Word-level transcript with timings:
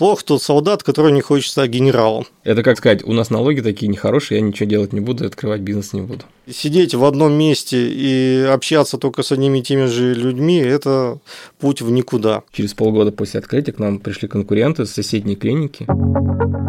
Плохо 0.00 0.24
тот 0.24 0.42
солдат, 0.42 0.82
который 0.82 1.12
не 1.12 1.20
хочет 1.20 1.50
стать 1.50 1.68
генералом. 1.68 2.24
Это 2.42 2.62
как 2.62 2.78
сказать, 2.78 3.04
у 3.04 3.12
нас 3.12 3.28
налоги 3.28 3.60
такие 3.60 3.86
нехорошие, 3.86 4.40
я 4.40 4.46
ничего 4.46 4.66
делать 4.66 4.94
не 4.94 5.00
буду, 5.00 5.26
открывать 5.26 5.60
бизнес 5.60 5.92
не 5.92 6.00
буду. 6.00 6.24
Сидеть 6.50 6.94
в 6.94 7.04
одном 7.04 7.34
месте 7.34 7.76
и 7.86 8.46
общаться 8.50 8.96
только 8.96 9.22
с 9.22 9.30
одними 9.30 9.58
и 9.58 9.62
теми 9.62 9.84
же 9.84 10.14
людьми– 10.14 10.56
это 10.58 11.18
путь 11.58 11.82
в 11.82 11.90
никуда. 11.90 12.44
Через 12.50 12.72
полгода 12.72 13.12
после 13.12 13.40
открытия 13.40 13.72
к 13.72 13.78
нам 13.78 13.98
пришли 13.98 14.26
конкуренты 14.26 14.86
с 14.86 14.90
соседней 14.90 15.36
клиники. 15.36 15.84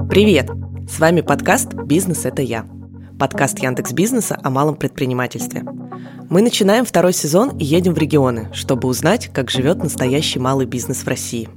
Привет! 0.09 0.49
С 0.93 0.99
вами 0.99 1.21
подкаст 1.21 1.73
«Бизнес– 1.73 2.25
это 2.25 2.41
я» 2.41 2.65
подкаст 3.21 3.59
Яндекс 3.59 3.93
Бизнеса 3.93 4.39
о 4.41 4.49
малом 4.49 4.73
предпринимательстве. 4.73 5.63
Мы 6.31 6.41
начинаем 6.41 6.85
второй 6.85 7.13
сезон 7.13 7.55
и 7.55 7.63
едем 7.63 7.93
в 7.93 7.99
регионы, 7.99 8.49
чтобы 8.51 8.87
узнать, 8.87 9.29
как 9.31 9.51
живет 9.51 9.77
настоящий 9.77 10.39
малый 10.39 10.65
бизнес 10.65 11.03
в 11.03 11.07
России. 11.07 11.47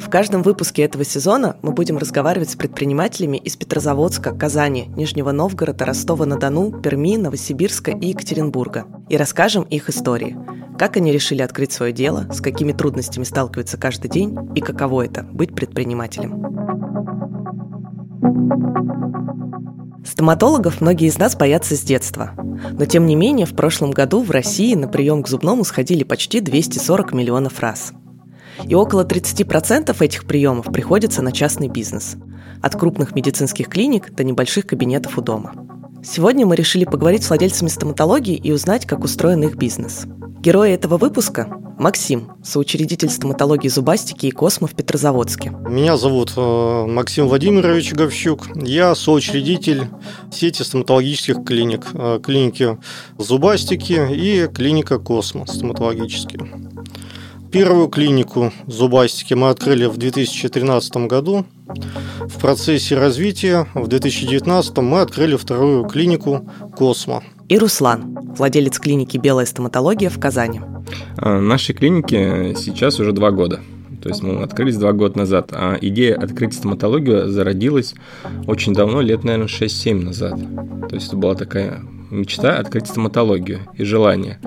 В 0.00 0.10
каждом 0.10 0.42
выпуске 0.42 0.82
этого 0.82 1.04
сезона 1.04 1.56
мы 1.62 1.70
будем 1.70 1.96
разговаривать 1.96 2.50
с 2.50 2.56
предпринимателями 2.56 3.36
из 3.36 3.54
Петрозаводска, 3.54 4.34
Казани, 4.34 4.86
Нижнего 4.96 5.30
Новгорода, 5.30 5.84
Ростова-на-Дону, 5.84 6.80
Перми, 6.82 7.16
Новосибирска 7.16 7.92
и 7.92 8.08
Екатеринбурга 8.08 8.86
и 9.08 9.16
расскажем 9.16 9.62
их 9.62 9.88
истории. 9.90 10.36
Как 10.76 10.96
они 10.96 11.12
решили 11.12 11.42
открыть 11.42 11.70
свое 11.70 11.92
дело, 11.92 12.26
с 12.32 12.40
какими 12.40 12.72
трудностями 12.72 13.22
сталкиваются 13.22 13.76
каждый 13.76 14.10
день 14.10 14.36
и 14.56 14.60
каково 14.60 15.04
это– 15.04 15.22
быть 15.32 15.54
предпринимателем. 15.54 16.52
Стоматологов 20.04 20.80
многие 20.80 21.08
из 21.08 21.18
нас 21.18 21.36
боятся 21.36 21.76
с 21.76 21.80
детства. 21.80 22.32
Но 22.72 22.84
тем 22.86 23.06
не 23.06 23.14
менее, 23.14 23.46
в 23.46 23.54
прошлом 23.54 23.92
году 23.92 24.22
в 24.22 24.30
России 24.30 24.74
на 24.74 24.88
прием 24.88 25.22
к 25.22 25.28
зубному 25.28 25.64
сходили 25.64 26.02
почти 26.02 26.40
240 26.40 27.12
миллионов 27.12 27.60
раз. 27.60 27.92
И 28.64 28.74
около 28.74 29.04
30% 29.04 29.96
этих 30.04 30.24
приемов 30.24 30.66
приходится 30.66 31.22
на 31.22 31.32
частный 31.32 31.68
бизнес. 31.68 32.16
От 32.60 32.76
крупных 32.76 33.14
медицинских 33.14 33.68
клиник 33.68 34.12
до 34.12 34.24
небольших 34.24 34.66
кабинетов 34.66 35.18
у 35.18 35.22
дома. 35.22 35.52
Сегодня 36.04 36.46
мы 36.46 36.56
решили 36.56 36.84
поговорить 36.84 37.22
с 37.22 37.28
владельцами 37.28 37.68
стоматологии 37.68 38.34
и 38.34 38.50
узнать, 38.50 38.86
как 38.86 39.04
устроен 39.04 39.44
их 39.44 39.56
бизнес. 39.56 40.06
Герои 40.42 40.72
этого 40.72 40.98
выпуска– 40.98 41.46
Максим, 41.78 42.32
соучредитель 42.42 43.10
стоматологии 43.10 43.68
зубастики 43.68 44.26
и 44.26 44.32
космо 44.32 44.66
в 44.66 44.74
Петрозаводске. 44.74 45.50
Меня 45.68 45.96
зовут 45.96 46.32
э, 46.36 46.86
Максим 46.88 47.28
Владимирович 47.28 47.92
Говщук. 47.92 48.48
Я 48.56 48.96
соучредитель 48.96 49.86
сети 50.32 50.64
стоматологических 50.64 51.44
клиник. 51.44 51.86
Э, 51.94 52.18
клиники 52.20 52.76
зубастики 53.18 54.00
и 54.12 54.48
клиника 54.48 54.98
Космо 54.98 55.46
стоматологические. 55.46 56.48
Первую 57.52 57.86
клинику 57.86 58.52
зубастики 58.66 59.34
мы 59.34 59.50
открыли 59.50 59.84
в 59.84 59.96
2013 59.96 60.96
году. 61.06 61.46
В 62.20 62.40
процессе 62.40 62.96
развития 62.96 63.68
в 63.74 63.86
2019 63.86 64.78
мы 64.78 65.02
открыли 65.02 65.36
вторую 65.36 65.84
клинику 65.84 66.48
Космо. 66.76 67.22
И 67.48 67.58
Руслан, 67.58 68.18
владелец 68.36 68.78
клиники 68.78 69.18
«Белая 69.18 69.46
стоматология» 69.46 70.10
в 70.10 70.18
Казани. 70.18 70.60
А, 71.16 71.40
нашей 71.40 71.74
клинике 71.74 72.54
сейчас 72.56 72.98
уже 73.00 73.12
два 73.12 73.30
года. 73.30 73.60
То 74.02 74.08
есть 74.08 74.22
мы 74.22 74.42
открылись 74.42 74.76
два 74.76 74.92
года 74.92 75.18
назад. 75.18 75.50
А 75.52 75.76
идея 75.80 76.16
открыть 76.16 76.54
стоматологию 76.54 77.28
зародилась 77.28 77.94
очень 78.46 78.74
давно, 78.74 79.00
лет, 79.00 79.22
наверное, 79.22 79.46
6-7 79.46 80.04
назад. 80.04 80.38
То 80.88 80.94
есть 80.96 81.08
это 81.08 81.16
была 81.16 81.34
такая 81.34 81.80
мечта 82.10 82.58
открыть 82.58 82.88
стоматологию 82.88 83.60
и 83.76 83.84
желание. 83.84 84.38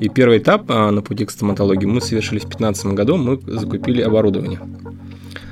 И 0.00 0.08
первый 0.08 0.38
этап 0.38 0.64
а, 0.68 0.90
на 0.90 1.02
пути 1.02 1.24
к 1.24 1.30
стоматологии 1.30 1.86
мы 1.86 2.00
совершили 2.00 2.38
в 2.38 2.42
2015 2.42 2.86
году, 2.86 3.16
мы 3.16 3.40
закупили 3.46 4.02
оборудование. 4.02 4.60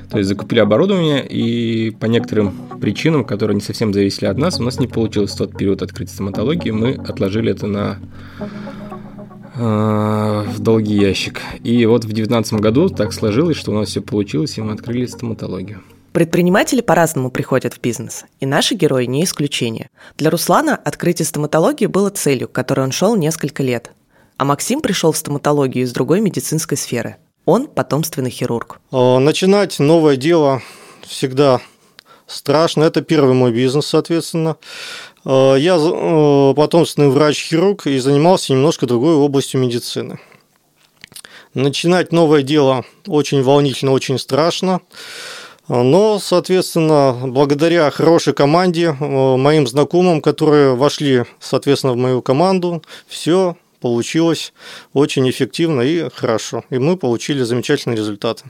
То 0.09 0.17
есть 0.17 0.27
закупили 0.27 0.59
оборудование, 0.59 1.25
и 1.25 1.91
по 1.91 2.07
некоторым 2.07 2.53
причинам, 2.79 3.25
которые 3.25 3.55
не 3.55 3.61
совсем 3.61 3.93
зависели 3.93 4.25
от 4.25 4.37
нас, 4.37 4.59
у 4.59 4.63
нас 4.63 4.79
не 4.79 4.87
получилось 4.87 5.31
в 5.31 5.37
тот 5.37 5.57
период 5.57 5.81
открыть 5.81 6.09
стоматологию, 6.09 6.75
мы 6.75 6.93
отложили 6.93 7.51
это 7.51 7.67
на 7.67 7.99
э, 9.55 10.45
в 10.47 10.59
долгий 10.59 10.95
ящик. 10.95 11.41
И 11.63 11.85
вот 11.85 12.03
в 12.03 12.07
2019 12.07 12.53
году 12.53 12.89
так 12.89 13.13
сложилось, 13.13 13.57
что 13.57 13.71
у 13.71 13.75
нас 13.75 13.89
все 13.89 14.01
получилось, 14.01 14.57
и 14.57 14.61
мы 14.61 14.73
открыли 14.73 15.05
стоматологию. 15.05 15.81
Предприниматели 16.11 16.81
по-разному 16.81 17.29
приходят 17.29 17.75
в 17.75 17.81
бизнес, 17.81 18.25
и 18.39 18.45
наши 18.47 18.73
герои 18.73 19.05
не 19.05 19.23
исключение. 19.23 19.89
Для 20.17 20.31
Руслана 20.31 20.75
открытие 20.75 21.25
стоматологии 21.25 21.85
было 21.85 22.09
целью, 22.09 22.47
к 22.47 22.51
которой 22.51 22.81
он 22.81 22.91
шел 22.91 23.15
несколько 23.15 23.61
лет. 23.61 23.91
А 24.37 24.45
Максим 24.45 24.81
пришел 24.81 25.11
в 25.11 25.17
стоматологию 25.17 25.83
из 25.83 25.91
другой 25.91 26.21
медицинской 26.21 26.77
сферы. 26.77 27.17
Он 27.45 27.67
потомственный 27.67 28.31
хирург. 28.31 28.79
А, 28.91 29.19
начинать 29.19 29.79
новое 29.79 30.15
дело 30.15 30.61
всегда 31.01 31.61
страшно. 32.29 32.83
Это 32.83 33.01
первый 33.01 33.33
мой 33.33 33.51
бизнес, 33.51 33.87
соответственно. 33.87 34.57
А, 35.25 35.55
я 35.55 35.75
э, 35.77 36.53
потомственный 36.55 37.09
врач-хирург 37.09 37.87
и 37.87 37.99
занимался 37.99 38.53
немножко 38.53 38.85
другой 38.85 39.15
областью 39.15 39.59
медицины. 39.59 40.19
Начинать 41.53 42.11
новое 42.11 42.43
дело 42.43 42.85
очень 43.07 43.41
волнительно, 43.41 43.91
очень 43.91 44.19
страшно. 44.19 44.81
Но, 45.67 46.17
соответственно, 46.17 47.15
благодаря 47.25 47.91
хорошей 47.91 48.33
команде, 48.33 48.95
э, 48.99 49.35
моим 49.35 49.67
знакомым, 49.67 50.21
которые 50.21 50.75
вошли, 50.75 51.25
соответственно, 51.39 51.93
в 51.93 51.97
мою 51.97 52.21
команду, 52.21 52.83
все 53.07 53.55
получилось 53.79 54.53
очень 54.93 55.29
эффективно 55.29 55.81
и 55.81 56.09
хорошо. 56.09 56.63
И 56.69 56.77
мы 56.77 56.97
получили 56.97 57.43
замечательные 57.43 57.97
результаты. 57.97 58.45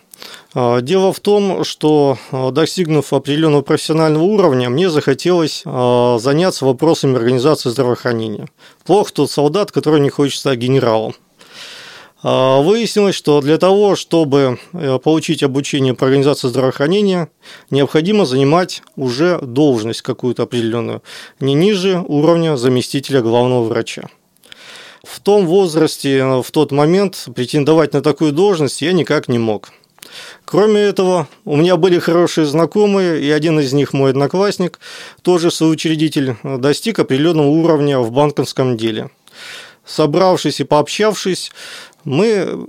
А, 0.54 0.82
дело 0.82 1.14
в 1.14 1.20
том, 1.20 1.64
что 1.64 2.18
а, 2.32 2.52
достигнув 2.52 3.14
определенного 3.14 3.62
профессионального 3.62 4.24
уровня, 4.24 4.70
мне 4.70 4.90
захотелось 4.90 5.64
а, 5.66 6.18
заняться 6.20 6.66
вопросами 6.66 7.16
организации 7.16 7.70
здравоохранения. 7.70 8.48
Плохо 8.86 9.14
тот 9.14 9.32
солдат, 9.32 9.72
который 9.72 10.00
не 10.00 10.10
хочет 10.10 10.40
стать 10.40 10.60
генералом. 10.60 11.16
Выяснилось, 12.22 13.16
что 13.16 13.40
для 13.40 13.58
того, 13.58 13.96
чтобы 13.96 14.60
э, 14.74 15.00
получить 15.02 15.42
обучение 15.42 15.94
по 15.94 16.06
организации 16.06 16.50
здравоохранения, 16.50 17.30
необходимо 17.70 18.26
занимать 18.26 18.84
уже 18.98 19.40
должность 19.40 20.02
какую-то 20.02 20.44
определенную, 20.44 21.02
не 21.40 21.54
ниже 21.54 22.04
уровня 22.06 22.58
заместителя 22.58 23.22
главного 23.22 23.64
врача. 23.64 24.10
В 25.04 25.20
том 25.22 25.48
возрасте, 25.48 26.42
в 26.42 26.52
тот 26.52 26.72
момент 26.72 27.28
претендовать 27.36 27.94
на 27.94 28.02
такую 28.02 28.32
должность 28.32 28.82
я 28.82 28.92
никак 28.92 29.28
не 29.28 29.40
мог. 29.40 29.70
Кроме 30.46 30.82
этого, 30.82 31.28
у 31.46 31.56
меня 31.56 31.78
были 31.78 32.00
хорошие 32.00 32.46
знакомые, 32.46 33.22
и 33.22 33.30
один 33.30 33.60
из 33.60 33.74
них 33.74 33.94
мой 33.94 34.12
одноклассник, 34.12 34.80
тоже 35.22 35.52
соучредитель, 35.52 36.36
достиг 36.44 37.00
определенного 37.00 37.48
уровня 37.48 38.00
в 38.00 38.12
банковском 38.12 38.76
деле. 38.76 39.10
Собравшись 39.86 40.60
и 40.60 40.64
пообщавшись, 40.64 41.52
мы 42.04 42.68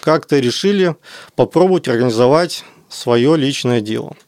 как-то 0.00 0.38
решили 0.38 0.96
попробовать 1.36 1.88
организовать 1.88 2.64
свое 2.88 3.36
личное 3.36 3.80
дело– 3.80 4.16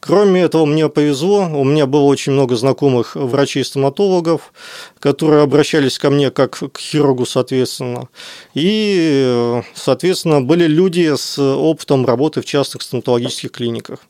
Кроме 0.00 0.40
этого, 0.40 0.64
мне 0.64 0.88
повезло, 0.88 1.46
у 1.52 1.62
меня 1.62 1.86
было 1.86 2.04
очень 2.04 2.32
много 2.32 2.56
знакомых 2.56 3.16
врачей-стоматологов, 3.16 4.52
которые 4.98 5.42
обращались 5.42 5.98
ко 5.98 6.08
мне 6.08 6.30
как 6.30 6.62
к 6.72 6.78
хирургу, 6.78 7.26
соответственно. 7.26 8.08
И, 8.54 9.60
соответственно, 9.74 10.40
были 10.40 10.66
люди 10.66 11.14
с 11.14 11.38
опытом 11.38 12.06
работы 12.06 12.40
в 12.40 12.46
частных 12.46 12.80
стоматологических 12.82 13.52
клиниках. 13.52 14.00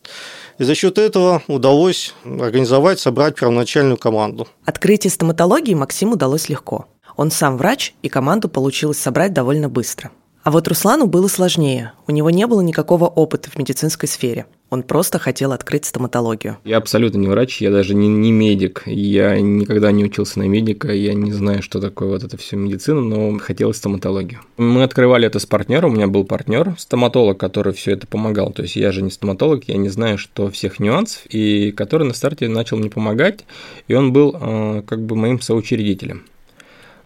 И 0.59 0.65
за 0.65 0.77
счет 0.77 0.97
этого 0.97 1.43
удалось 1.49 2.15
организовать, 2.25 3.01
собрать 3.01 3.35
первоначальную 3.35 3.97
команду. 3.97 4.47
Открытие 4.65 5.11
стоматологии 5.11 5.75
Максиму 5.75 6.13
удалось 6.13 6.49
легко. 6.49 6.87
Он 7.17 7.33
сам 7.33 7.57
врач, 7.57 7.95
и 8.03 8.09
команду 8.09 8.49
получилось 8.49 8.99
собрать 8.99 9.33
довольно 9.33 9.69
быстро. 9.69 10.13
А 10.43 10.51
вот 10.51 10.69
Руслану 10.69 11.07
было 11.07 11.29
сложнее. 11.29 11.93
У 12.07 12.13
него 12.13 12.31
не 12.31 12.47
было 12.47 12.61
никакого 12.61 13.07
опыта 13.07 13.51
в 13.51 13.57
медицинской 13.59 14.09
сфере. 14.09 14.47
Он 14.71 14.85
просто 14.85 15.19
хотел 15.19 15.51
открыть 15.51 15.85
стоматологию. 15.85 16.59
Я 16.65 16.77
абсолютно 16.77 17.19
не 17.19 17.27
врач, 17.27 17.61
я 17.61 17.73
даже 17.73 17.95
не, 17.95 18.07
не 18.07 18.31
медик. 18.31 18.85
Я 18.87 19.39
никогда 19.41 19.91
не 19.91 20.05
учился 20.05 20.39
на 20.39 20.49
медика, 20.49 20.93
я 20.93 21.13
не 21.13 21.33
знаю, 21.33 21.61
что 21.61 21.81
такое 21.81 22.09
вот 22.09 22.23
это 22.23 22.37
все 22.37 22.57
медицина, 22.57 23.01
но 23.01 23.37
хотелось 23.39 23.79
стоматологию. 23.79 24.41
Мы 24.57 24.85
открывали 24.85 25.27
это 25.27 25.41
с 25.41 25.47
партнером, 25.47 25.91
у 25.91 25.95
меня 25.97 26.07
был 26.07 26.25
партнер, 26.25 26.77
стоматолог, 26.79 27.39
который 27.39 27.73
все 27.73 27.93
это 27.93 28.07
помогал. 28.07 28.53
То 28.53 28.63
есть 28.63 28.77
я 28.77 28.93
же 28.93 29.03
не 29.03 29.11
стоматолог, 29.11 29.65
я 29.65 29.77
не 29.77 29.89
знаю, 29.89 30.19
что 30.19 30.49
всех 30.51 30.79
нюансов, 30.79 31.23
и 31.27 31.73
который 31.73 32.07
на 32.07 32.15
старте 32.15 32.49
начал 32.49 32.77
мне 32.77 32.91
помогать, 32.91 33.45
и 33.89 33.95
он 33.95 34.13
был 34.13 34.37
э, 34.41 34.83
как 34.87 35.05
бы 35.05 35.17
моим 35.17 35.41
соучредителем 35.41 36.25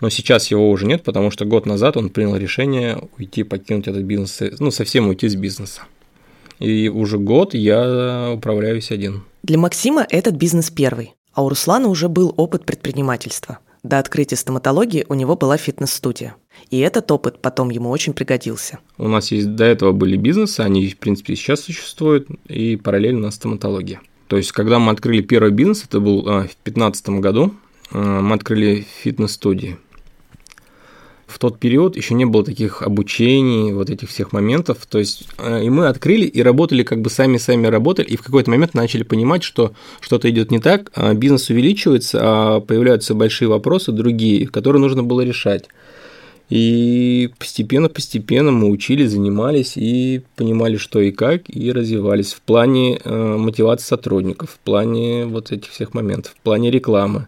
но 0.00 0.10
сейчас 0.10 0.50
его 0.50 0.70
уже 0.70 0.84
нет, 0.84 1.02
потому 1.02 1.30
что 1.30 1.46
год 1.46 1.64
назад 1.64 1.96
он 1.96 2.10
принял 2.10 2.36
решение 2.36 2.98
уйти, 3.16 3.42
покинуть 3.42 3.88
этот 3.88 4.02
бизнес, 4.02 4.42
ну, 4.58 4.70
совсем 4.70 5.08
уйти 5.08 5.28
с 5.28 5.34
бизнеса. 5.34 5.82
И 6.58 6.88
уже 6.88 7.18
год 7.18 7.54
я 7.54 8.32
управляюсь 8.34 8.90
один. 8.90 9.22
Для 9.42 9.58
Максима 9.58 10.06
этот 10.08 10.34
бизнес 10.34 10.70
первый, 10.70 11.14
а 11.32 11.44
у 11.44 11.48
Руслана 11.48 11.88
уже 11.88 12.08
был 12.08 12.32
опыт 12.36 12.64
предпринимательства. 12.64 13.58
до 13.82 13.98
открытия 13.98 14.36
стоматологии 14.36 15.04
у 15.08 15.14
него 15.14 15.36
была 15.36 15.58
фитнес-студия. 15.58 16.36
И 16.70 16.78
этот 16.78 17.10
опыт 17.12 17.40
потом 17.42 17.68
ему 17.68 17.90
очень 17.90 18.14
пригодился. 18.14 18.78
У 18.96 19.08
нас 19.08 19.30
есть 19.30 19.54
до 19.54 19.64
этого 19.64 19.92
были 19.92 20.16
бизнесы, 20.16 20.60
они, 20.60 20.88
в 20.88 20.96
принципе, 20.96 21.36
сейчас 21.36 21.60
существуют, 21.60 22.28
и 22.48 22.76
параллельно 22.76 23.30
стоматология. 23.30 24.00
То 24.28 24.38
есть, 24.38 24.52
когда 24.52 24.78
мы 24.78 24.90
открыли 24.90 25.20
первый 25.20 25.50
бизнес, 25.52 25.84
это 25.84 26.00
был 26.00 26.20
а, 26.26 26.40
в 26.44 26.56
2015 26.64 27.08
году, 27.20 27.54
а, 27.90 28.22
мы 28.22 28.34
открыли 28.34 28.86
фитнес-студии 29.02 29.76
в 31.34 31.38
тот 31.40 31.58
период 31.58 31.96
еще 31.96 32.14
не 32.14 32.24
было 32.26 32.44
таких 32.44 32.80
обучений, 32.80 33.72
вот 33.72 33.90
этих 33.90 34.08
всех 34.08 34.32
моментов. 34.32 34.86
То 34.88 35.00
есть, 35.00 35.24
э, 35.38 35.64
и 35.64 35.68
мы 35.68 35.88
открыли 35.88 36.26
и 36.26 36.40
работали, 36.42 36.84
как 36.84 37.00
бы 37.00 37.10
сами-сами 37.10 37.66
работали, 37.66 38.06
и 38.06 38.16
в 38.16 38.22
какой-то 38.22 38.50
момент 38.50 38.74
начали 38.74 39.02
понимать, 39.02 39.42
что 39.42 39.72
что-то 40.00 40.30
идет 40.30 40.52
не 40.52 40.60
так, 40.60 40.92
а 40.94 41.12
бизнес 41.12 41.50
увеличивается, 41.50 42.18
а 42.22 42.60
появляются 42.60 43.14
большие 43.14 43.48
вопросы 43.48 43.90
другие, 43.90 44.46
которые 44.46 44.80
нужно 44.80 45.02
было 45.02 45.22
решать. 45.22 45.64
И 46.50 47.30
постепенно-постепенно 47.36 48.52
мы 48.52 48.68
учили, 48.68 49.04
занимались 49.04 49.72
и 49.76 50.22
понимали, 50.36 50.76
что 50.76 51.00
и 51.00 51.10
как, 51.10 51.42
и 51.48 51.72
развивались 51.72 52.32
в 52.32 52.42
плане 52.42 53.00
э, 53.02 53.36
мотивации 53.36 53.86
сотрудников, 53.86 54.50
в 54.50 54.58
плане 54.60 55.24
вот 55.24 55.50
этих 55.50 55.72
всех 55.72 55.94
моментов, 55.94 56.32
в 56.38 56.42
плане 56.44 56.70
рекламы 56.70 57.26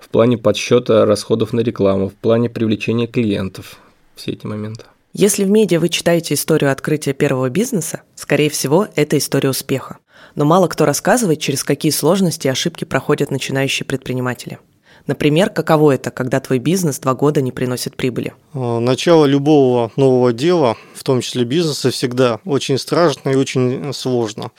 в 0.00 0.08
плане 0.08 0.38
подсчета 0.38 1.04
расходов 1.04 1.52
на 1.52 1.60
рекламу, 1.60 2.08
в 2.08 2.14
плане 2.14 2.48
привлечения 2.48 3.06
клиентов. 3.06 3.78
Все 4.16 4.32
эти 4.32 4.46
моменты. 4.46 4.84
Если 5.12 5.44
в 5.44 5.50
медиа 5.50 5.80
вы 5.80 5.88
читаете 5.88 6.34
историю 6.34 6.70
открытия 6.70 7.12
первого 7.12 7.50
бизнеса, 7.50 8.02
скорее 8.14 8.48
всего, 8.48 8.88
это 8.94 9.18
история 9.18 9.50
успеха. 9.50 9.98
Но 10.36 10.44
мало 10.44 10.68
кто 10.68 10.84
рассказывает, 10.84 11.40
через 11.40 11.64
какие 11.64 11.90
сложности 11.90 12.46
и 12.46 12.50
ошибки 12.50 12.84
проходят 12.84 13.30
начинающие 13.30 13.84
предприниматели– 13.84 14.58
Например, 15.06 15.50
каково 15.50 15.92
это, 15.92 16.10
когда 16.10 16.40
твой 16.40 16.58
бизнес 16.58 16.98
два 16.98 17.14
года 17.14 17.40
не 17.40 17.52
приносит 17.52 17.96
прибыли? 17.96 18.34
А, 18.54 18.80
начало 18.80 19.24
любого 19.24 19.90
нового 19.96 20.32
дела, 20.32 20.76
в 20.94 21.02
том 21.02 21.20
числе 21.20 21.44
бизнеса, 21.44 21.90
всегда 21.90 22.40
очень 22.44 22.78
страшно 22.78 23.30
и 23.30 23.34
очень 23.34 23.92
сложно. 23.92 24.50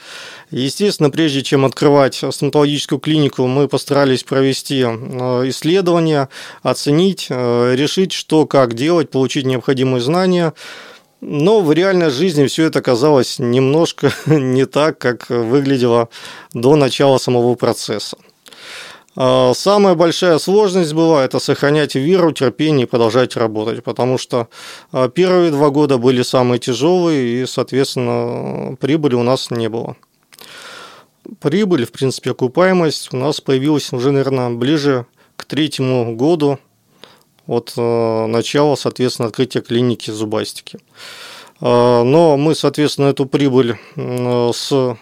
Естественно, 0.50 1.10
прежде 1.10 1.42
чем 1.42 1.64
открывать 1.64 2.22
стоматологическую 2.30 2.98
клинику, 2.98 3.46
мы 3.46 3.68
постарались 3.68 4.24
провести 4.24 4.84
а, 4.84 5.48
исследования, 5.48 6.28
оценить, 6.62 7.28
решить, 7.30 8.12
что, 8.12 8.46
как 8.46 8.74
делать, 8.74 9.10
получить 9.10 9.46
необходимые 9.46 10.00
знания. 10.00 10.52
Но 11.24 11.60
в 11.60 11.72
реальной 11.72 12.10
жизни 12.10 12.46
все 12.46 12.64
это 12.64 12.82
казалось 12.82 13.38
немножко 13.38 14.12
не 14.26 14.66
так, 14.66 14.98
как 14.98 15.30
выглядело 15.30 16.08
до 16.52 16.74
начала 16.74 17.18
самого 17.18 17.54
процесса. 17.54 18.16
А, 19.14 19.52
самая 19.54 19.94
большая 19.94 20.38
сложность 20.38 20.94
была 20.94 21.24
это 21.24 21.38
сохранять 21.38 21.94
веру, 21.94 22.32
терпение 22.32 22.86
и 22.86 22.88
продолжать 22.88 23.36
работать, 23.36 23.84
потому 23.84 24.16
что 24.18 24.48
а, 24.90 25.08
первые 25.08 25.50
два 25.50 25.70
года 25.70 25.98
были 25.98 26.22
самые 26.22 26.58
тяжелые, 26.58 27.42
и, 27.42 27.46
соответственно, 27.46 28.76
прибыли 28.76 29.14
у 29.14 29.22
нас 29.22 29.50
не 29.50 29.68
было. 29.68 29.96
Прибыль, 31.40 31.86
в 31.86 31.92
принципе, 31.92 32.30
окупаемость 32.30 33.12
у 33.12 33.16
нас 33.16 33.40
появилась 33.40 33.92
уже, 33.92 34.10
наверное, 34.10 34.50
ближе 34.50 35.06
к 35.36 35.44
третьему 35.44 36.16
году 36.16 36.58
от 37.46 37.74
а, 37.76 38.26
начала, 38.26 38.76
соответственно, 38.76 39.28
открытия 39.28 39.60
клиники 39.60 40.10
зубастики. 40.10 40.78
Но 41.60 42.36
мы, 42.36 42.56
соответственно, 42.56 43.06
эту 43.06 43.24
прибыль 43.24 43.78
с 43.94 44.96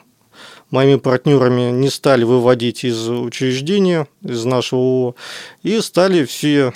моими 0.71 0.97
партнерами 0.97 1.71
не 1.71 1.91
стали 1.91 2.25
выводить 2.25 2.85
из 2.85 3.09
учреждения, 3.09 4.07
из 4.23 4.45
нашего 4.45 4.81
ООО, 4.81 5.15
и 5.63 5.81
стали 5.81 6.25
все 6.25 6.73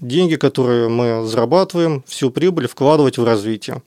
деньги, 0.00 0.36
которые 0.36 0.88
мы 0.88 1.26
зарабатываем, 1.26 2.04
всю 2.06 2.30
прибыль 2.30 2.68
вкладывать 2.68 3.18
в 3.18 3.24
развитие. 3.24 3.82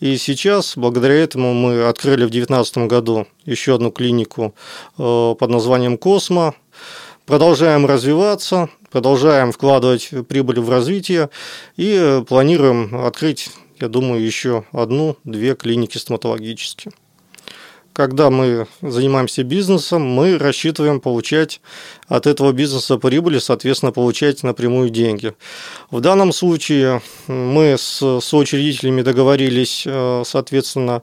И 0.00 0.16
сейчас, 0.16 0.76
благодаря 0.76 1.14
этому, 1.14 1.54
мы 1.54 1.84
открыли 1.84 2.24
в 2.24 2.30
2019 2.30 2.78
году 2.88 3.26
еще 3.44 3.74
одну 3.74 3.90
клинику 3.90 4.54
э, 4.98 5.34
под 5.38 5.50
названием 5.50 5.98
«Космо», 5.98 6.54
продолжаем 7.26 7.86
развиваться, 7.86 8.68
продолжаем 8.90 9.52
вкладывать 9.52 10.10
прибыль 10.28 10.60
в 10.60 10.68
развитие 10.68 11.30
и 11.76 12.22
планируем 12.28 13.04
открыть, 13.04 13.50
я 13.80 13.88
думаю, 13.88 14.24
еще 14.24 14.64
одну-две 14.72 15.54
клиники 15.54 15.98
стоматологические 15.98 16.92
когда 17.92 18.30
мы 18.30 18.66
занимаемся 18.80 19.42
бизнесом, 19.42 20.02
мы 20.02 20.38
рассчитываем 20.38 21.00
получать 21.00 21.60
от 22.08 22.26
этого 22.26 22.52
бизнеса 22.52 22.96
прибыль 22.98 23.36
и, 23.36 23.40
соответственно, 23.40 23.92
получать 23.92 24.42
напрямую 24.42 24.90
деньги. 24.90 25.34
В 25.90 26.00
данном 26.00 26.32
случае 26.32 27.02
мы 27.26 27.76
с 27.78 28.20
соучредителями 28.20 29.02
договорились, 29.02 29.84
э, 29.86 30.22
соответственно, 30.24 31.02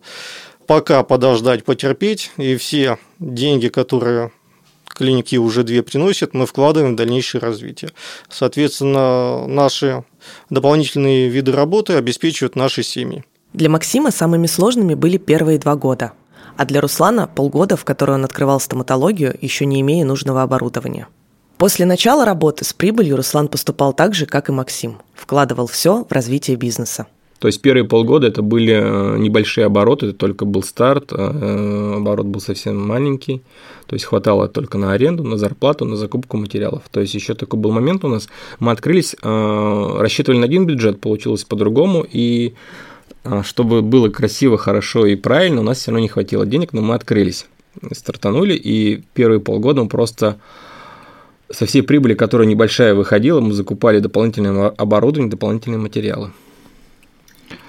пока 0.65 1.03
подождать, 1.03 1.63
потерпеть, 1.63 2.31
и 2.38 2.56
все 2.56 2.97
деньги, 3.19 3.68
которые 3.68 4.31
клиники 4.86 5.36
уже 5.38 5.63
две 5.63 5.83
приносят, 5.83 6.33
мы 6.33 6.45
вкладываем 6.45 6.94
в 6.94 6.97
дальнейшее 6.97 7.41
развитие. 7.41 7.91
Соответственно, 8.30 9.47
наши 9.47 10.03
дополнительные 10.50 11.30
виды 11.30 11.51
работы 11.51 11.94
обеспечивают 11.94 12.56
наши 12.56 12.83
семьи. 12.83 13.24
Для 13.53 13.69
Максима 13.69 14.12
самыми 14.12 14.47
сложными 14.47 14.94
были 14.94 15.18
первые 15.18 15.57
два 15.57 15.75
года– 15.75 16.13
а 16.59 16.65
для 16.65 16.81
Руслана 16.81 17.25
полгода, 17.25 17.77
в 17.77 17.85
который 17.85 18.15
он 18.15 18.25
открывал 18.25 18.59
стоматологию, 18.59 19.33
еще 19.39 19.65
не 19.65 19.79
имея 19.79 20.03
нужного 20.03 20.41
оборудования. 20.44 21.07
После 21.57 21.85
начала 21.85 22.25
работы 22.25 22.65
с 22.65 22.73
прибылью 22.73 23.15
Руслан 23.15 23.47
поступал 23.47 23.94
так 23.94 24.13
же, 24.13 24.25
как 24.25 24.50
и 24.50 24.51
Максим. 24.51 24.97
Вкладывал 25.13 25.67
все 25.67 26.03
в 26.03 26.11
развитие 26.11 26.57
бизнеса. 26.57 27.07
То 27.39 27.47
есть 27.47 27.61
первые 27.61 27.85
полгода 27.85 28.27
это 28.27 28.41
были 28.41 28.73
э, 28.73 29.17
небольшие 29.19 29.67
обороты, 29.67 30.07
это 30.07 30.17
только 30.17 30.44
был 30.44 30.61
старт, 30.61 31.13
э, 31.13 31.94
оборот 31.95 32.25
был 32.25 32.41
совсем 32.41 32.77
маленький, 32.85 33.41
то 33.88 33.94
есть 33.94 34.03
хватало 34.03 34.50
только 34.50 34.77
на 34.77 34.91
аренду, 34.91 35.23
на 35.23 35.38
зарплату, 35.38 35.85
на 35.85 35.95
закупку 35.95 36.35
материалов. 36.35 36.83
То 36.91 37.00
есть 37.00 37.13
еще 37.13 37.35
такой 37.35 37.57
был 37.57 37.71
момент 37.71 38.03
у 38.03 38.09
нас, 38.09 38.27
мы 38.59 38.73
открылись, 38.73 39.15
э, 39.23 39.97
рассчитывали 39.97 40.39
на 40.39 40.45
один 40.45 40.65
бюджет, 40.65 41.00
получилось 41.00 41.45
по-другому, 41.45 42.05
и 42.12 42.47
а, 42.50 42.88
чтобы 43.43 43.81
было 43.81 44.09
красиво, 44.09 44.57
хорошо 44.57 45.05
и 45.05 45.15
правильно, 45.15 45.61
у 45.61 45.63
нас 45.63 45.79
все 45.79 45.91
равно 45.91 46.01
не 46.01 46.07
хватило 46.07 46.45
денег, 46.45 46.73
но 46.73 46.81
мы 46.81 46.95
открылись, 46.95 47.47
стартанули, 47.91 48.53
и 48.53 49.03
первые 49.13 49.39
полгода 49.39 49.83
мы 49.83 49.89
просто 49.89 50.39
со 51.51 51.65
всей 51.65 51.81
прибыли, 51.81 52.13
которая 52.13 52.47
небольшая 52.47 52.93
выходила, 52.93 53.39
мы 53.39 53.53
закупали 53.53 53.99
дополнительное 53.99 54.69
оборудование, 54.69 55.31
дополнительные 55.31 55.79
материалы. 55.79 56.31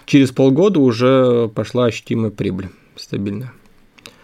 Через 0.07 0.31
полгода 0.33 0.81
уже 0.81 1.49
пошла 1.55 1.87
ощутимая 1.87 2.31
прибыль, 2.31 2.69
стабильная. 2.97 3.53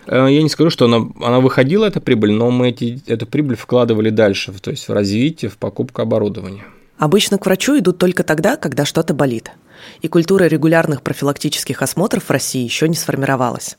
Э, 0.07 0.27
я 0.29 0.43
не 0.43 0.49
скажу, 0.49 0.71
что 0.71 0.87
она, 0.87 1.09
она 1.21 1.41
выходила, 1.41 1.87
эта 1.87 2.01
прибыль, 2.01 2.33
но 2.33 2.51
мы 2.51 2.71
эти, 2.71 3.01
эту 3.07 3.27
прибыль 3.27 3.57
вкладывали 3.57 4.11
дальше, 4.11 4.53
то 4.61 4.71
есть 4.71 4.89
в 4.89 4.93
развитие, 4.93 5.51
в 5.51 5.57
покупку 5.57 6.03
оборудования. 6.03 6.65
Обычно 6.99 7.39
к 7.39 7.47
врачу 7.47 7.79
идут 7.79 7.99
только 7.99 8.25
тогда, 8.25 8.57
когда 8.57 8.85
что-то 8.85 9.15
болит– 9.15 9.51
и 10.01 10.09
культура 10.09 10.45
регулярных 10.45 11.03
профилактических 11.03 11.83
осмотров 11.83 12.25
в 12.25 12.31
России 12.31 12.65
еще 12.65 12.89
не 12.89 12.95
сформировалась. 12.95 13.77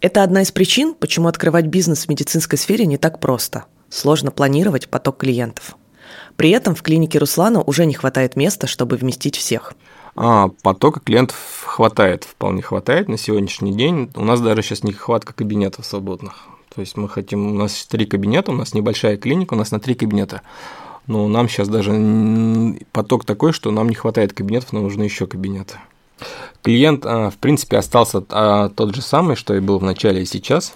Это 0.00 0.22
одна 0.22 0.42
из 0.42 0.50
причин, 0.50 0.94
почему 0.94 1.28
открывать 1.28 1.66
бизнес 1.66 2.06
в 2.06 2.08
медицинской 2.08 2.58
сфере 2.58 2.86
не 2.86 2.98
так 2.98 3.20
просто. 3.20 3.66
Сложно 3.88 4.30
планировать 4.30 4.88
поток 4.88 5.18
клиентов. 5.18 5.76
При 6.36 6.50
этом 6.50 6.74
в 6.74 6.82
клинике 6.82 7.18
Руслана 7.18 7.62
уже 7.62 7.86
не 7.86 7.94
хватает 7.94 8.36
места, 8.36 8.66
чтобы 8.66 8.96
вместить 8.96 9.36
всех. 9.36 9.74
А, 10.16 10.48
потока 10.62 11.00
клиентов 11.00 11.36
хватает, 11.64 12.24
вполне 12.24 12.62
хватает 12.62 13.08
на 13.08 13.16
сегодняшний 13.16 13.74
день. 13.74 14.10
У 14.14 14.24
нас 14.24 14.40
даже 14.40 14.62
сейчас 14.62 14.82
нехватка 14.82 15.32
кабинетов 15.32 15.86
свободных. 15.86 16.48
То 16.74 16.80
есть 16.80 16.96
мы 16.96 17.08
хотим, 17.08 17.46
у 17.46 17.54
нас 17.54 17.86
три 17.86 18.06
кабинета, 18.06 18.50
у 18.50 18.54
нас 18.54 18.74
небольшая 18.74 19.16
клиника, 19.16 19.54
у 19.54 19.56
нас 19.56 19.70
на 19.70 19.78
три 19.78 19.94
кабинета 19.94 20.42
но 21.06 21.28
нам 21.28 21.48
сейчас 21.48 21.68
даже 21.68 21.92
поток 22.92 23.24
такой, 23.24 23.52
что 23.52 23.70
нам 23.70 23.88
не 23.88 23.94
хватает 23.94 24.32
кабинетов, 24.32 24.72
нам 24.72 24.84
нужны 24.84 25.02
еще 25.04 25.26
кабинеты. 25.26 25.76
Клиент, 26.62 27.04
а, 27.04 27.30
в 27.30 27.38
принципе, 27.38 27.78
остался 27.78 28.24
а, 28.30 28.68
тот 28.68 28.94
же 28.94 29.02
самый, 29.02 29.34
что 29.34 29.54
и 29.54 29.60
был 29.60 29.78
в 29.78 29.82
начале 29.82 30.22
и 30.22 30.26
сейчас. 30.26 30.74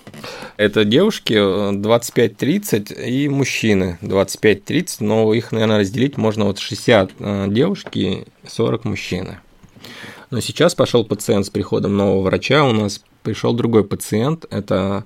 Это 0.56 0.85
девушки 0.85 1.35
25-30 1.35 2.92
э, 2.97 3.09
и 3.09 3.28
мужчины 3.28 3.99
25-30, 4.02 4.97
но 5.00 5.33
их, 5.33 5.52
наверное, 5.52 5.78
разделить 5.78 6.16
можно 6.16 6.47
вот 6.47 6.59
60 6.59 7.12
а, 7.21 7.47
девушки, 7.47 8.26
40 8.49 8.85
мужчины. 8.85 9.38
Но 10.30 10.40
сейчас 10.40 10.75
пошел 10.75 11.04
пациент 11.04 11.47
с 11.47 11.50
приходом 11.50 11.97
нового 11.97 12.23
врача, 12.23 12.64
у 12.64 12.73
нас 12.73 13.04
пришел 13.23 13.54
другой 13.54 13.85
пациент, 13.85 14.45
это 14.50 15.04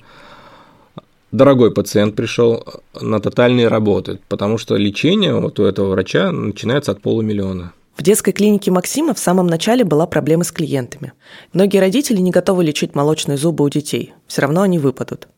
дорогой 1.32 1.72
пациент 1.72 2.16
пришел 2.16 2.64
на 3.00 3.20
тотальные 3.20 3.68
работы, 3.68 4.18
потому 4.28 4.58
что 4.58 4.76
лечение 4.76 5.34
вот 5.34 5.58
у 5.58 5.64
этого 5.64 5.90
врача 5.90 6.32
начинается 6.32 6.92
от 6.92 7.02
полумиллиона. 7.02 7.72
В 7.96 8.02
детской 8.02 8.32
клинике 8.32 8.70
Максима 8.70 9.12
в 9.12 9.18
самом 9.18 9.46
начале 9.46 9.84
была 9.84 10.06
проблема 10.06 10.44
с 10.44 10.52
клиентами. 10.52 11.12
Многие 11.52 11.78
родители 11.78 12.16
не 12.16 12.30
готовы 12.30 12.64
лечить 12.64 12.94
молочные 12.94 13.36
зубы 13.36 13.64
у 13.64 13.68
детей, 13.68 14.14
все 14.26 14.42
равно 14.42 14.62
они 14.62 14.78
выпадут. 14.78 15.28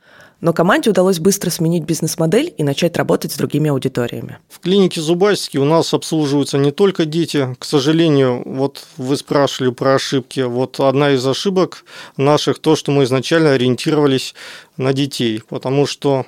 Но 0.42 0.52
команде 0.52 0.90
удалось 0.90 1.20
быстро 1.20 1.50
сменить 1.50 1.84
бизнес-модель 1.84 2.52
и 2.58 2.64
начать 2.64 2.96
работать 2.96 3.30
с 3.30 3.36
другими 3.36 3.70
аудиториями. 3.70 4.38
В 4.48 4.58
клинике 4.58 5.00
зубастики 5.00 5.56
у 5.56 5.64
нас 5.64 5.94
обслуживаются 5.94 6.58
не 6.58 6.72
только 6.72 7.04
дети. 7.04 7.56
К 7.60 7.64
сожалению, 7.64 8.42
вот 8.44 8.84
вы 8.96 9.16
спрашивали 9.16 9.70
про 9.70 9.94
ошибки. 9.94 10.40
Вот 10.40 10.80
одна 10.80 11.12
из 11.12 11.24
ошибок 11.24 11.84
наших 12.16 12.58
то, 12.58 12.74
что 12.74 12.90
мы 12.90 13.04
изначально 13.04 13.52
ориентировались 13.52 14.34
на 14.76 14.92
детей, 14.92 15.44
потому 15.48 15.86
что 15.86 16.26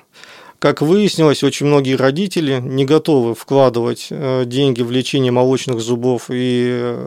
как 0.59 0.81
выяснилось, 0.81 1.43
очень 1.43 1.65
многие 1.65 1.95
родители 1.95 2.59
не 2.61 2.85
готовы 2.85 3.35
вкладывать 3.35 4.07
э, 4.09 4.43
деньги 4.45 4.81
в 4.81 4.91
лечение 4.91 5.31
молочных 5.31 5.79
зубов 5.79 6.25
и 6.29 6.99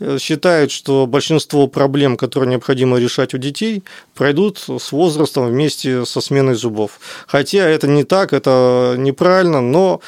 э, 0.00 0.18
считают, 0.18 0.70
что 0.70 1.06
большинство 1.06 1.66
проблем, 1.66 2.16
которые 2.16 2.50
необходимо 2.50 2.98
решать 2.98 3.34
у 3.34 3.38
детей, 3.38 3.82
пройдут 4.14 4.58
с 4.58 4.92
возрастом 4.92 5.48
вместе 5.48 6.04
со 6.06 6.20
сменой 6.20 6.54
зубов. 6.54 7.00
Хотя 7.26 7.68
это 7.68 7.88
не 7.88 8.04
так, 8.04 8.32
это 8.32 8.94
неправильно, 8.96 9.60
но 9.60 10.00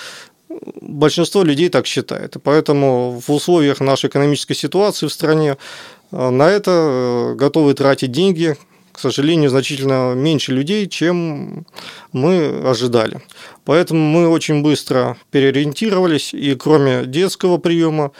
большинство 0.81 1.43
людей 1.43 1.69
так 1.69 1.87
считает. 1.87 2.37
И 2.37 2.38
поэтому 2.38 3.21
в 3.21 3.31
условиях 3.33 3.81
нашей 3.81 4.09
экономической 4.09 4.55
ситуации 4.55 5.07
в 5.07 5.12
стране 5.12 5.57
э, 6.12 6.31
на 6.31 6.49
это 6.49 7.35
готовы 7.37 7.75
тратить 7.75 8.12
деньги, 8.12 8.57
к 8.97 8.99
сожалению, 8.99 9.50
значительно 9.50 10.15
меньше 10.15 10.53
людей, 10.53 10.87
чем 10.88 11.67
мы 12.12 12.62
ожидали. 12.65 13.21
Поэтому 13.67 14.00
мы 14.00 14.26
очень 14.26 14.62
быстро 14.62 15.19
переориентировались, 15.31 16.33
и 16.33 16.55
кроме 16.55 17.05
детского 17.05 17.59
приема 17.59 18.12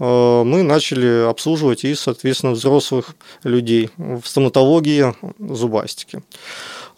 э, 0.00 0.42
мы 0.44 0.64
начали 0.64 1.30
обслуживать 1.30 1.84
и, 1.84 1.94
соответственно, 1.94 2.54
взрослых 2.54 3.14
людей 3.44 3.90
в 3.96 4.22
стоматологии 4.24 5.14
зубастики. 5.38 6.20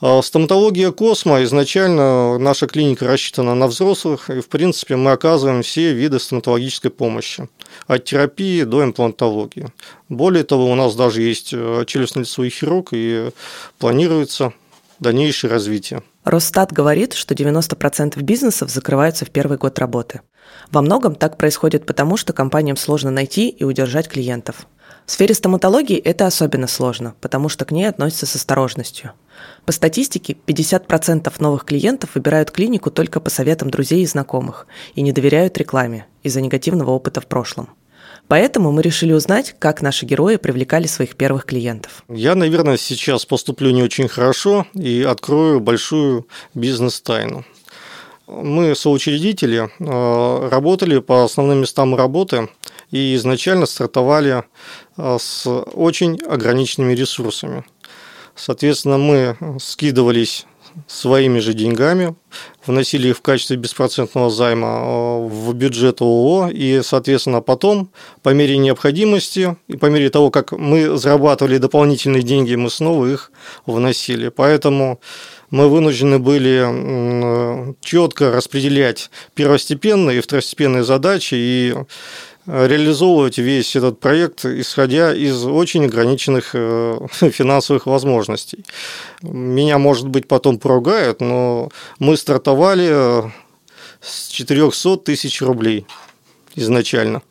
А 0.00 0.20
стоматология 0.20 0.90
Космо 0.90 1.42
изначально 1.44 2.36
наша 2.38 2.66
клиника 2.66 3.06
рассчитана 3.06 3.54
на 3.54 3.66
взрослых, 3.66 4.28
и 4.28 4.40
в 4.40 4.48
принципе 4.48 4.96
мы 4.96 5.12
оказываем 5.12 5.62
все 5.62 5.94
виды 5.94 6.18
стоматологической 6.18 6.90
помощи, 6.90 7.48
от 7.86 8.04
терапии 8.04 8.64
до 8.64 8.84
имплантологии. 8.84 9.68
Более 10.10 10.44
того, 10.44 10.70
у 10.70 10.74
нас 10.74 10.94
даже 10.94 11.22
есть 11.22 11.54
э, 11.54 11.84
челюстно-лицевой 11.86 12.50
хирург, 12.50 12.90
и 12.92 13.30
планируется 13.78 14.52
дальнейшее 15.00 15.50
развитие. 15.50 16.02
Росстат 16.24 16.72
говорит, 16.72 17.14
что 17.14 17.34
90% 17.34 18.20
бизнесов 18.20 18.70
закрываются 18.70 19.24
в 19.24 19.30
первый 19.30 19.56
год 19.56 19.78
работы. 19.78 20.20
Во 20.70 20.82
многом 20.82 21.14
так 21.14 21.38
происходит 21.38 21.86
потому, 21.86 22.16
что 22.16 22.32
компаниям 22.32 22.76
сложно 22.76 23.10
найти 23.10 23.48
и 23.48 23.64
удержать 23.64 24.08
клиентов. 24.08 24.66
В 25.06 25.12
сфере 25.12 25.34
стоматологии 25.34 25.96
это 25.96 26.26
особенно 26.26 26.66
сложно, 26.66 27.14
потому 27.20 27.48
что 27.48 27.64
к 27.64 27.70
ней 27.70 27.84
относятся 27.88 28.26
с 28.26 28.34
осторожностью. 28.34 29.12
По 29.64 29.70
статистике, 29.70 30.36
50% 30.46 31.32
новых 31.38 31.64
клиентов 31.64 32.10
выбирают 32.14 32.50
клинику 32.50 32.90
только 32.90 33.20
по 33.20 33.30
советам 33.30 33.70
друзей 33.70 34.02
и 34.02 34.06
знакомых 34.06 34.66
и 34.96 35.02
не 35.02 35.12
доверяют 35.12 35.58
рекламе 35.58 36.06
из-за 36.24 36.40
негативного 36.40 36.90
опыта 36.90 37.20
в 37.20 37.26
прошлом. 37.26 37.68
Поэтому 38.26 38.72
мы 38.72 38.82
решили 38.82 39.12
узнать, 39.12 39.54
как 39.60 39.80
наши 39.80 40.04
герои 40.04 40.36
привлекали 40.36 40.88
своих 40.88 41.14
первых 41.14 41.44
клиентов. 41.44 42.02
Я, 42.08 42.34
наверное, 42.34 42.76
сейчас 42.76 43.24
поступлю 43.24 43.70
не 43.70 43.84
очень 43.84 44.08
хорошо 44.08 44.66
и 44.74 45.04
открою 45.08 45.60
большую 45.60 46.26
бизнес-тайну. 46.54 47.44
Мы, 48.26 48.74
соучредители, 48.74 49.70
э, 49.78 50.48
работали 50.48 50.98
по 50.98 51.22
основным 51.22 51.60
местам 51.60 51.94
работы 51.94 52.48
и 52.90 53.14
изначально 53.16 53.66
стартовали 53.66 54.44
э, 54.96 55.18
с 55.20 55.46
очень 55.46 56.20
ограниченными 56.20 56.94
ресурсами. 56.94 57.64
Соответственно, 58.34 58.98
мы 58.98 59.36
скидывались 59.60 60.46
своими 60.86 61.38
же 61.38 61.54
деньгами, 61.54 62.14
вносили 62.66 63.08
их 63.08 63.16
в 63.18 63.22
качестве 63.22 63.56
беспроцентного 63.56 64.30
займа 64.30 64.66
э, 64.66 65.28
в 65.28 65.54
бюджет 65.54 66.00
ООО, 66.00 66.50
и, 66.52 66.82
соответственно, 66.82 67.40
потом, 67.40 67.90
по 68.22 68.30
мере 68.30 68.58
необходимости 68.58 69.56
и 69.68 69.76
по 69.76 69.86
мере 69.86 70.10
того, 70.10 70.30
как 70.30 70.52
мы 70.52 70.98
зарабатывали 70.98 71.58
дополнительные 71.58 72.22
деньги, 72.22 72.54
мы 72.54 72.70
снова 72.70 73.06
их 73.06 73.32
вносили. 73.64 74.28
Поэтому 74.28 75.00
мы 75.50 75.68
вынуждены 75.68 76.18
были 76.18 77.74
четко 77.80 78.32
распределять 78.32 79.10
первостепенные 79.34 80.18
и 80.18 80.20
второстепенные 80.20 80.82
задачи 80.82 81.34
и 81.34 81.74
реализовывать 82.46 83.38
весь 83.38 83.74
этот 83.76 83.98
проект, 84.00 84.44
исходя 84.44 85.14
из 85.14 85.44
очень 85.44 85.84
ограниченных 85.86 86.50
э, 86.54 86.98
финансовых 87.30 87.86
возможностей. 87.86 88.64
Меня, 89.22 89.78
может 89.78 90.08
быть, 90.08 90.28
потом 90.28 90.58
поругают, 90.58 91.20
но 91.20 91.70
мы 91.98 92.16
стартовали 92.16 92.88
э, 92.88 93.30
с 94.00 94.28
400 94.28 94.96
тысяч 94.98 95.42
рублей 95.42 95.86
изначально 96.54 97.22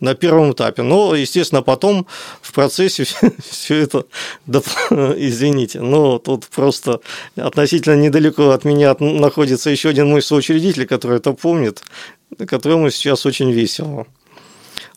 на 0.00 0.14
первом 0.14 0.52
этапе. 0.52 0.82
Но, 0.82 1.14
естественно, 1.14 1.62
потом 1.62 2.06
в 2.42 2.52
процессе 2.52 3.04
все 3.50 3.76
это, 3.76 4.04
извините, 4.46 5.80
но 5.80 6.18
тут 6.18 6.46
просто 6.46 7.00
относительно 7.36 7.96
недалеко 7.96 8.50
от 8.50 8.64
меня 8.64 8.94
находится 8.98 9.70
еще 9.70 9.90
один 9.90 10.08
мой 10.08 10.22
соучредитель, 10.22 10.86
который 10.86 11.18
это 11.18 11.32
помнит, 11.32 11.82
которому 12.46 12.90
сейчас 12.90 13.26
очень 13.26 13.50
весело. 13.50 14.06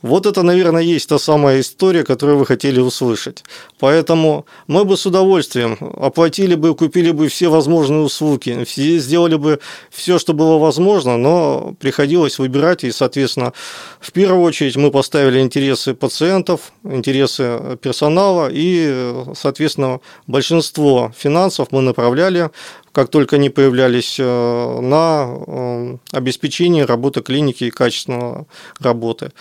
Вот 0.01 0.25
это, 0.25 0.43
наверное, 0.43 0.81
есть 0.81 1.09
та 1.09 1.19
самая 1.19 1.59
история, 1.59 2.03
которую 2.05 2.37
вы 2.37 2.45
хотели 2.45 2.79
услышать. 2.79 3.43
Поэтому 3.79 4.45
мы 4.67 4.85
бы 4.85 4.95
с 4.95 5.05
удовольствием 5.05 5.77
оплатили 5.97 6.55
бы, 6.55 6.73
купили 6.73 7.11
бы 7.11 7.27
все 7.27 7.49
возможные 7.49 8.01
услуги, 8.01 8.65
сделали 8.97 9.35
бы 9.35 9.59
все, 9.89 10.17
что 10.17 10.33
было 10.33 10.57
возможно, 10.57 11.17
но 11.17 11.75
приходилось 11.79 12.39
выбирать, 12.39 12.85
и, 12.85 12.91
соответственно, 12.91 13.51
в 13.99 14.13
первую 14.13 14.43
очередь 14.43 14.77
мы 14.77 14.89
поставили 14.89 15.41
интересы 15.41 15.93
пациентов, 15.93 16.71
интересы 16.83 17.77
персонала, 17.81 18.47
и, 18.49 19.25
соответственно, 19.35 19.99
большинство 20.27 21.11
финансов 21.17 21.69
мы 21.71 21.81
направляли 21.81 22.51
как 22.91 23.09
только 23.09 23.35
они 23.35 23.49
появлялись 23.49 24.19
э, 24.19 24.79
на 24.81 25.27
э, 25.47 25.97
обеспечение 26.11 26.85
работы 26.85 27.21
клиники 27.21 27.65
и 27.65 27.71
качественного 27.71 28.45
работы. 28.79 29.31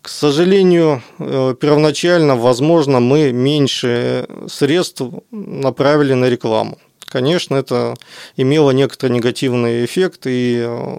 К 0.00 0.08
сожалению, 0.08 1.02
э, 1.18 1.54
первоначально, 1.60 2.36
возможно, 2.36 3.00
мы 3.00 3.32
меньше 3.32 4.26
средств 4.48 5.02
направили 5.30 6.14
на 6.14 6.28
рекламу. 6.28 6.78
Конечно, 7.12 7.56
это 7.56 7.94
имело 8.38 8.70
некоторый 8.70 9.12
негативный 9.12 9.84
эффект, 9.84 10.22
и 10.24 10.64
э, 10.66 10.96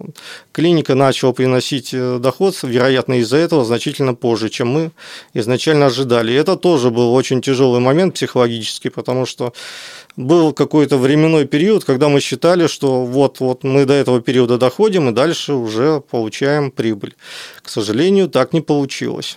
клиника 0.52 0.94
начала 0.94 1.34
приносить 1.34 1.90
э, 1.92 2.20
доход, 2.20 2.56
вероятно, 2.62 3.16
из-за 3.22 3.38
этого 3.38 3.66
значительно 3.66 4.14
позже, 4.14 4.50
чем 4.50 4.68
мы 4.68 4.92
изначально 5.34 5.88
ожидали. 5.88 6.32
И 6.32 6.36
это 6.36 6.56
тоже 6.56 6.92
был 6.92 7.16
очень 7.16 7.42
тяжелый 7.42 7.80
момент 7.80 8.14
психологический, 8.14 8.90
потому 8.90 9.26
что 9.26 9.54
был 10.16 10.54
какой-то 10.54 11.00
временной 11.00 11.46
период, 11.46 11.84
когда 11.84 12.10
мы 12.10 12.20
считали, 12.20 12.68
что 12.68 13.06
вот, 13.06 13.40
вот 13.40 13.64
мы 13.64 13.86
до 13.86 13.94
этого 13.94 14.22
периода 14.22 14.60
доходим 14.60 15.10
и 15.10 15.14
дальше 15.14 15.54
уже 15.54 16.00
получаем 16.00 16.70
прибыль. 16.70 17.16
К 17.64 17.70
сожалению, 17.70 18.30
так 18.30 18.54
не 18.54 18.62
получилось. 18.62 19.36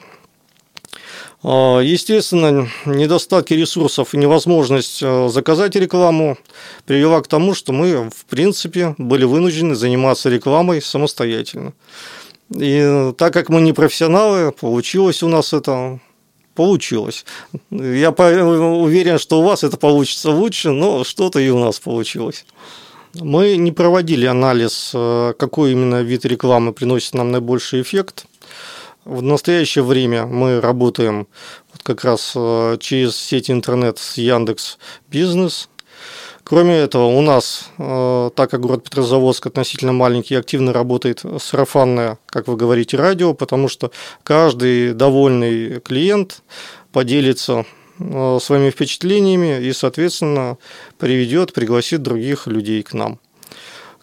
А, 1.49 1.79
естественно, 1.79 2.69
недостатки 2.87 3.55
ресурсов 3.55 4.15
и 4.15 4.17
невозможность 4.17 5.01
а, 5.01 5.29
заказать 5.29 5.77
рекламу 5.77 6.39
привела 6.87 7.23
к 7.23 7.29
тому, 7.29 7.55
что 7.55 7.73
мы, 7.73 8.11
в 8.11 8.25
принципе, 8.25 8.97
были 8.99 9.23
вынуждены 9.23 9.77
заниматься 9.77 10.29
рекламой 10.29 10.83
самостоятельно. 10.83 11.73
И 12.53 13.13
так 13.17 13.33
как 13.33 13.49
мы 13.49 13.61
не 13.61 13.73
профессионалы, 13.73 14.51
получилось 14.51 15.23
у 15.23 15.29
нас 15.29 15.53
это 15.53 16.01
получилось. 16.57 17.25
Я 17.71 18.11
уверен, 18.11 19.21
что 19.21 19.39
у 19.39 19.45
вас 19.45 19.63
это 19.63 19.77
получится 19.77 20.33
лучше, 20.33 20.73
но 20.73 21.05
что-то 21.05 21.39
и 21.39 21.49
у 21.51 21.61
нас 21.61 21.79
получилось. 21.79 22.45
Мы 23.15 23.57
не 23.57 23.71
проводили 23.71 24.27
анализ, 24.27 24.91
э, 24.93 25.33
какой 25.39 25.73
именно 25.73 26.03
вид 26.03 26.25
рекламы 26.25 26.73
приносит 26.73 27.15
нам 27.15 27.31
наибольший 27.31 27.83
эффект. 27.83 28.27
В 29.07 29.23
настоящее 29.23 29.85
время 29.85 30.27
мы 30.27 30.61
работаем 30.61 31.27
как 31.83 32.05
раз 32.05 32.33
э, 32.35 32.77
через 32.81 33.17
сеть 33.17 33.51
интернет 33.51 33.99
с 33.99 34.19
Яндекс 34.19 34.79
Бизнес– 35.09 35.69
Кроме 36.49 36.77
этого, 36.77 37.07
у 37.07 37.21
нас, 37.23 37.71
э, 37.77 38.31
так 38.37 38.53
как 38.53 38.61
город 38.61 38.85
Петрозаводск 38.85 39.47
относительно 39.49 39.93
маленький, 39.93 40.37
активно 40.37 40.73
работает 40.73 41.25
сарафанное, 41.41 42.19
как 42.27 42.47
вы 42.47 42.57
говорите, 42.57 42.97
радио, 42.97 43.35
потому 43.35 43.67
что 43.67 43.91
каждый 44.23 44.95
довольный 44.95 45.81
клиент 45.81 46.45
поделится 46.93 47.67
э, 47.99 48.39
своими 48.41 48.71
впечатлениями 48.71 49.61
и, 49.61 49.73
соответственно, 49.73 50.57
приведет, 50.99 51.53
пригласит 51.53 52.03
других 52.03 52.47
людей 52.47 52.85
к 52.85 52.93
нам. 52.93 53.19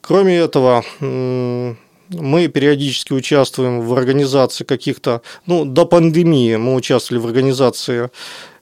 Кроме 0.01 0.35
этого, 0.37 0.83
мы 2.09 2.47
периодически 2.47 3.13
участвуем 3.13 3.81
в 3.81 3.93
организации 3.93 4.63
каких-то, 4.63 5.21
ну, 5.45 5.65
до 5.65 5.85
пандемии 5.85 6.55
мы 6.55 6.75
участвовали 6.75 7.21
в 7.21 7.27
организации 7.27 8.09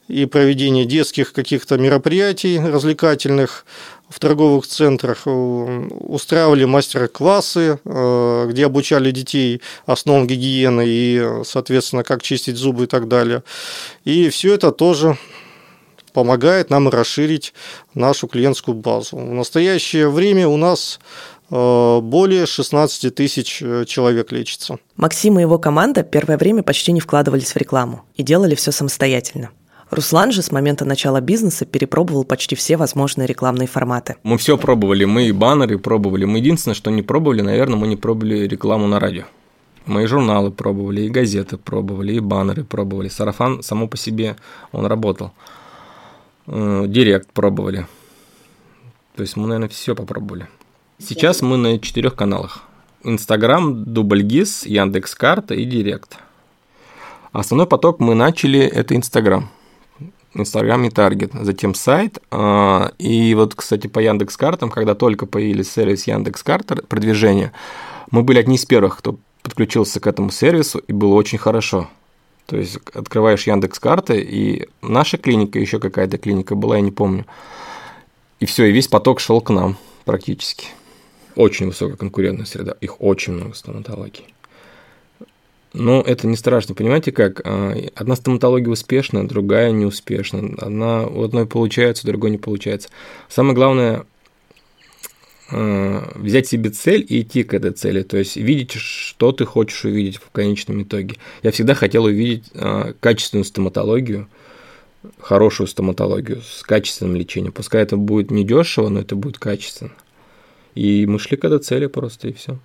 и 0.08 0.26
проведение 0.26 0.86
детских 0.86 1.34
каких-то 1.34 1.78
мероприятий 1.78 2.60
развлекательных. 2.60 3.66
в 4.12 4.20
торговых 4.20 4.68
центрах, 4.68 5.22
устраивали 5.26 6.66
мастер-классы, 6.66 7.80
где 7.86 8.66
обучали 8.66 9.12
детей 9.12 9.62
основам 9.86 10.28
гигиены 10.28 10.84
и, 10.86 11.44
соответственно, 11.46 12.04
как 12.04 12.22
чистить 12.22 12.58
зубы 12.58 12.84
и 12.84 12.88
так 12.88 13.08
далее. 13.08 13.42
И 14.04 14.30
все 14.30 14.54
это 14.54 14.72
тоже 14.72 15.18
помогает 16.12 16.70
нам 16.70 16.90
расширить 16.90 17.54
нашу 17.94 18.28
клиентскую 18.28 18.76
базу. 18.76 19.16
В 19.16 19.34
настоящее 19.34 20.10
время 20.10 20.46
у 20.46 20.58
нас 20.58 21.00
э, 21.00 21.31
более 21.52 22.46
16 22.46 23.14
тысяч 23.14 23.62
э, 23.62 23.84
человек 23.86 24.32
лечится. 24.32 24.78
Максим 24.96 25.38
и 25.38 25.42
его 25.42 25.60
команда 25.60 26.02
первое 26.04 26.38
время 26.38 26.64
почти 26.64 26.94
не 26.94 27.02
вкладывались 27.02 27.52
в 27.52 27.58
рекламу 27.58 28.04
и 28.16 28.24
делали 28.24 28.56
все 28.56 28.72
самостоятельно. 28.72 29.50
Руслан 29.90 30.32
же 30.32 30.42
с 30.42 30.54
момента 30.54 30.86
начала 30.86 31.20
бизнеса 31.20 31.66
перепробовал 31.66 32.24
почти 32.24 32.56
все 32.56 32.78
возможные 32.78 33.28
рекламные 33.28 33.68
форматы. 33.68 34.16
Мы 34.24 34.38
все 34.38 34.58
пробовали, 34.58 35.04
мы 35.04 35.28
и 35.28 35.34
баннеры 35.34 35.78
пробовали. 35.78 36.24
Мы 36.24 36.38
единственное, 36.38 36.76
что 36.76 36.90
не 36.90 37.02
пробовали, 37.02 37.42
наверное, 37.42 37.78
мы 37.78 37.88
не 37.88 37.98
пробовали 37.98 38.48
рекламу 38.48 38.88
на 38.88 39.02
радио. 39.02 39.26
Мы 39.86 40.04
и 40.04 40.06
журналы 40.06 40.52
пробовали, 40.52 41.02
и 41.02 41.10
газеты 41.10 41.58
пробовали, 41.58 42.14
и 42.14 42.22
баннеры 42.22 42.64
пробовали. 42.64 43.10
Сарафан 43.10 43.62
само 43.62 43.90
по 43.90 43.98
себе, 43.98 44.38
он 44.72 44.86
работал. 44.86 45.34
Э, 46.48 46.86
директ 46.88 47.30
пробовали. 47.34 47.86
То 49.18 49.24
есть 49.24 49.36
мы, 49.36 49.48
наверное, 49.48 49.68
все 49.68 49.94
попробовали. 49.94 50.48
Сейчас 51.04 51.42
мы 51.42 51.58
на 51.58 51.80
четырех 51.80 52.16
каналах. 52.16 52.62
Инстаграм, 53.04 53.86
Дубльгиз, 53.86 54.68
Яндекс.Карта 54.68 55.56
и 55.56 55.66
Директ. 55.66 56.20
Основной 57.32 57.66
поток 57.66 58.00
мы 58.00 58.14
начали– 58.14 58.60
это 58.60 58.96
Инстаграм. 58.96 59.50
Инстаграм 60.36 60.84
и 60.84 60.92
Таргет, 60.92 61.32
затем 61.34 61.74
сайт. 61.74 62.20
А, 62.30 62.92
и 63.00 63.34
вот, 63.34 63.56
кстати, 63.56 63.88
по 63.88 63.98
Яндекс 63.98 64.38
Картам, 64.38 64.70
когда 64.70 64.94
только 64.94 65.26
появились 65.26 65.72
сервис 65.72 66.06
Яндекс 66.06 66.44
Карта 66.44 66.76
продвижение, 66.76 67.52
мы 68.12 68.22
были 68.22 68.38
одни 68.38 68.56
из 68.58 68.66
первых, 68.66 69.00
кто 69.00 69.18
подключился 69.42 70.00
к 70.00 70.06
этому 70.06 70.30
сервису, 70.30 70.78
и 70.80 70.94
было 70.94 71.16
очень 71.16 71.40
хорошо. 71.40 71.90
То 72.46 72.58
есть 72.58 72.78
открываешь 72.94 73.48
Яндекс 73.48 73.80
карты, 73.80 74.20
и 74.22 74.68
наша 74.82 75.18
клиника, 75.18 75.58
еще 75.58 75.80
какая-то 75.80 76.18
клиника 76.20 76.54
была, 76.54 76.76
я 76.76 76.82
не 76.82 76.92
помню. 76.92 77.26
И 78.40 78.46
все, 78.46 78.66
и 78.66 78.72
весь 78.72 78.88
поток 78.88 79.20
шел 79.20 79.42
к 79.42 79.50
нам 79.50 79.78
практически. 80.06 80.68
Очень 81.36 81.68
высокая 81.68 81.98
конкурентная 81.98 82.46
среда. 82.46 82.76
Их 82.82 83.02
очень 83.02 83.34
много 83.34 83.54
стоматологий. 83.56 84.26
Но 85.74 86.02
это 86.02 86.28
не 86.28 86.36
страшно. 86.36 86.76
Понимаете 86.76 87.12
как? 87.12 87.42
А, 87.46 87.74
одна 87.96 88.16
стоматология 88.16 88.70
успешна, 88.70 89.28
другая 89.28 89.72
неуспешна. 89.72 90.56
Одна 90.58 91.08
у 91.08 91.24
одной 91.24 91.46
получается, 91.46 92.06
у 92.06 92.12
другой 92.12 92.32
не 92.32 92.38
получается. 92.38 92.90
Самое 93.30 93.56
главное 93.56 94.06
Э, 95.52 96.10
взять 96.16 96.48
себе 96.48 96.70
цель 96.70 97.06
и 97.08 97.22
идти 97.22 97.44
к 97.44 97.54
этой 97.54 97.72
цели, 97.72 98.04
то 98.04 98.18
есть 98.18 98.38
видеть, 98.38 98.72
что 98.72 99.34
ты 99.34 99.44
хочешь 99.44 99.84
увидеть 99.84 100.16
в 100.16 100.30
конечном 100.32 100.84
итоге. 100.84 101.18
Я 101.44 101.52
всегда 101.52 101.74
хотел 101.74 102.06
увидеть 102.06 102.46
э, 102.54 102.94
качественную 103.02 103.44
стоматологию, 103.44 104.30
хорошую 105.20 105.68
стоматологию 105.68 106.42
с 106.42 106.64
качественным 106.64 107.18
лечением. 107.18 107.52
Пускай 107.52 107.84
это 107.84 107.98
будет 107.98 108.32
недешево, 108.32 108.88
но 108.88 109.02
это 109.02 109.18
будет 109.18 109.40
качественно. 109.40 109.92
И 110.76 111.06
мы 111.06 111.20
шли 111.20 111.38
к 111.38 111.46
этой 111.46 111.60
цели 111.60 111.88
просто, 111.88 112.30
и 112.30 112.34
все. 112.34 112.58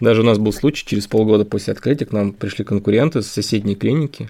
Даже 0.00 0.22
у 0.22 0.24
нас 0.24 0.38
был 0.38 0.52
случай, 0.52 0.86
через 0.86 1.06
полгода 1.06 1.44
после 1.44 1.72
открытия 1.72 2.06
к 2.06 2.12
нам 2.12 2.32
пришли 2.32 2.64
конкуренты 2.64 3.22
с 3.22 3.26
соседней 3.26 3.74
клиники, 3.74 4.28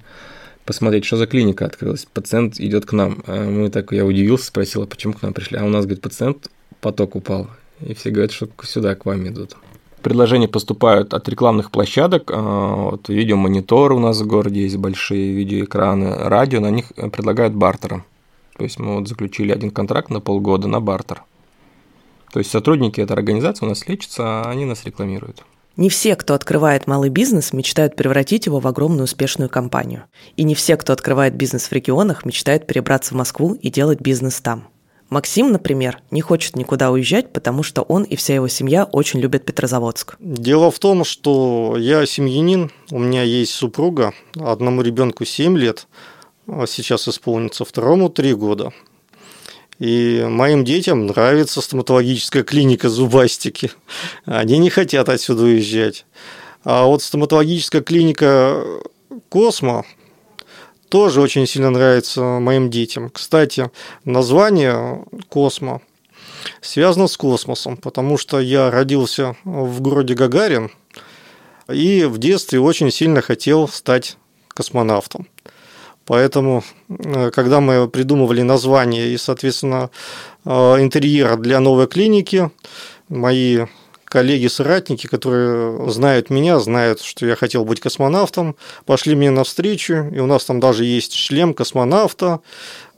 посмотреть, 0.65 1.05
что 1.05 1.17
за 1.17 1.27
клиника 1.27 1.67
открылась. 1.67 2.07
Пациент 2.13 2.59
идет 2.59 2.87
к 2.87 2.93
нам. 2.93 3.23
А 3.27 3.45
мы 3.45 3.69
так, 3.71 3.93
я 3.93 4.07
удивился, 4.07 4.47
спросил, 4.47 4.83
а 4.83 4.87
почему 4.87 5.13
к 5.13 5.23
нам 5.23 5.35
пришли. 5.35 5.59
А 5.59 5.65
у 5.65 5.69
нас, 5.69 5.85
говорит, 5.85 6.03
пациент 6.03 6.49
поток 6.81 7.17
упал 7.17 7.49
и 7.87 7.95
все 7.95 8.11
говорят, 8.11 8.33
что 8.33 8.49
сюда 8.63 8.95
к 8.95 9.05
вам 9.07 9.27
идут. 9.29 9.57
Предложения 10.03 10.49
поступают 10.49 11.15
от 11.15 11.29
рекламных 11.29 11.71
площадок, 11.71 12.31
а, 12.33 12.91
вот 12.91 13.09
видеомонитор 13.09 13.93
у 13.93 14.01
нас 14.01 14.21
в 14.21 14.27
городе 14.27 14.63
есть 14.63 14.77
большие 14.77 15.33
видеоэкраны, 15.33 16.29
радио, 16.29 16.61
на 16.61 16.71
них 16.71 16.87
предлагают 17.13 17.55
бартером. 17.55 18.05
То 18.57 18.65
есть 18.65 18.79
мы 18.79 18.99
вот 18.99 19.09
заключили 19.09 19.53
один 19.53 19.71
контракт 19.71 20.11
на 20.11 20.21
полгода 20.21 20.67
на 20.69 20.81
бартер. 20.81 21.23
То 22.33 22.39
есть 22.39 22.51
сотрудники 22.51 23.01
этой 23.01 23.13
организации 23.13 23.67
у 23.67 23.69
нас 23.69 23.87
лечатся, 23.87 24.23
а 24.25 24.51
они 24.51 24.65
нас 24.65 24.85
рекламируют. 24.85 25.45
Не 25.77 25.89
все, 25.89 26.17
кто 26.17 26.35
открывает 26.35 26.87
малый 26.87 27.09
бизнес, 27.09 27.53
мечтают 27.53 27.97
превратить 27.97 28.47
его 28.47 28.59
в 28.59 28.67
огромную 28.67 29.05
успешную 29.05 29.49
компанию. 29.49 30.05
И 30.37 30.45
не 30.45 30.55
все, 30.55 30.77
кто 30.77 30.93
открывает 30.93 31.35
бизнес 31.35 31.67
в 31.69 31.73
регионах, 31.73 32.25
мечтают 32.25 32.67
перебраться 32.67 33.15
в 33.15 33.17
Москву 33.17 33.55
и 33.55 33.71
делать 33.71 34.01
бизнес 34.01 34.41
там. 34.41 34.69
Максим, 35.09 35.53
например, 35.53 35.99
не 36.11 36.23
хочет 36.23 36.57
никуда 36.57 36.91
уезжать, 36.91 37.35
потому 37.35 37.63
что 37.63 37.83
он 37.83 38.03
и 38.03 38.17
вся 38.17 38.35
его 38.35 38.49
семья 38.49 38.85
очень 38.85 39.21
любят 39.21 39.45
Петрозаводск. 39.45 40.17
Дело 40.19 40.71
в 40.71 40.79
том, 40.79 41.05
что 41.05 41.77
я 41.79 42.07
семьянин, 42.07 42.71
у 42.91 42.99
меня 42.99 43.23
есть 43.23 43.53
супруга, 43.53 44.15
одному 44.39 44.81
ребенку 44.81 45.27
7 45.27 45.57
лет, 45.59 45.87
а 46.47 46.67
сейчас 46.67 47.09
исполнится 47.09 47.67
второму 47.67 48.09
3 48.09 48.35
года. 48.35 48.73
И 49.83 50.25
моим 50.29 50.65
детям 50.65 51.07
нравится 51.07 51.61
стоматологическая 51.61 52.45
клиника 52.45 52.89
зубастики. 52.89 53.73
Они 54.27 54.59
не 54.59 54.71
хотят 54.71 55.09
отсюда 55.09 55.43
уезжать. 55.43 56.07
А 56.63 56.85
вот 56.85 57.03
стоматологическая 57.03 57.83
клиника 57.83 58.63
Космо, 59.29 59.85
тоже 60.89 61.21
очень 61.21 61.49
сильно 61.49 61.71
нравится 61.71 62.21
моим 62.23 62.71
детям. 62.71 63.11
Кстати, 63.11 63.73
название 64.05 65.05
«Космо» 65.29 65.81
связано 66.61 67.09
с 67.09 67.17
космосом, 67.17 67.77
потому 67.77 68.19
что 68.19 68.39
я 68.39 68.71
родился 68.71 69.35
в 69.43 69.81
городе 69.81 70.15
Гагарин 70.15 70.71
и 71.69 72.05
в 72.05 72.19
детстве 72.19 72.61
очень 72.61 72.93
сильно 72.93 73.21
хотел 73.21 73.67
стать 73.67 74.17
космонавтом. 74.47 75.27
Поэтому, 76.05 76.65
э, 76.89 77.31
когда 77.31 77.61
мы 77.61 77.89
придумывали 77.89 78.43
название 78.43 79.13
и, 79.13 79.17
соответственно, 79.17 79.91
э, 80.45 80.51
интерьер 80.51 81.37
для 81.37 81.61
новой 81.61 81.87
клиники, 81.87 82.51
мои 83.09 83.67
коллеги-соратники, 84.05 85.07
которые 85.07 85.91
знают 85.91 86.29
меня, 86.29 86.61
знают, 86.61 87.01
что 87.01 87.25
я 87.25 87.35
хотел 87.35 87.65
быть 87.65 87.81
космонавтом, 87.81 88.57
пошли 88.85 89.15
мне 89.15 89.31
навстречу, 89.31 90.11
и 90.13 90.19
у 90.19 90.27
нас 90.27 90.45
там 90.45 90.61
даже 90.61 90.85
есть 90.85 91.15
шлем 91.15 91.55
космонавта, 91.55 92.41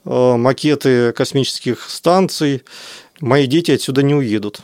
э, 0.03 0.35
макеты 0.35 1.13
космических 1.13 1.89
станций. 1.89 2.63
Мои 3.21 3.47
дети 3.47 3.71
отсюда 3.71 4.03
не 4.03 4.13
уедут. 4.13 4.59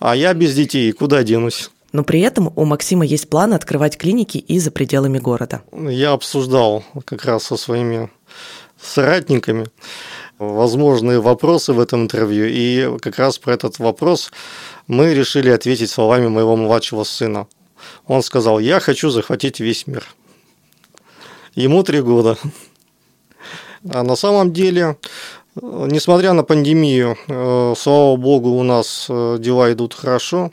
А 0.00 0.16
я 0.16 0.34
без 0.34 0.52
детей 0.54 0.90
куда 0.90 1.22
денусь? 1.22 1.70
Но 1.92 2.04
при 2.04 2.20
этом 2.20 2.52
у 2.56 2.64
Максима 2.64 3.04
есть 3.04 3.28
план 3.28 3.52
открывать 3.52 3.98
клиники 3.98 4.38
и 4.38 4.58
за 4.58 4.70
пределами 4.70 5.18
города. 5.18 5.62
Я 5.72 6.12
обсуждал 6.12 6.84
как 7.04 7.24
раз 7.26 7.44
со 7.44 7.56
своими 7.56 8.10
соратниками 8.80 9.66
возможные 10.38 11.20
вопросы 11.20 11.72
в 11.72 11.80
этом 11.80 12.02
интервью. 12.02 12.46
И 12.48 12.98
как 12.98 13.18
раз 13.18 13.38
про 13.38 13.52
этот 13.52 13.78
вопрос 13.78 14.32
мы 14.86 15.14
решили 15.14 15.50
ответить 15.50 15.90
словами 15.90 16.28
моего 16.28 16.56
младшего 16.56 17.04
сына. 17.04 17.46
Он 18.06 18.22
сказал, 18.22 18.58
я 18.58 18.80
хочу 18.80 19.10
захватить 19.10 19.60
весь 19.60 19.86
мир. 19.86 20.04
Ему 21.54 21.82
три 21.82 22.00
года. 22.00 22.38
А 23.90 24.02
на 24.02 24.16
самом 24.16 24.52
деле, 24.52 24.96
несмотря 25.60 26.32
на 26.32 26.44
пандемию, 26.44 27.18
э, 27.28 27.74
слава 27.76 28.16
богу, 28.16 28.50
у 28.50 28.62
нас 28.62 29.06
э, 29.10 29.36
дела 29.38 29.72
идут 29.72 29.92
хорошо. 29.92 30.52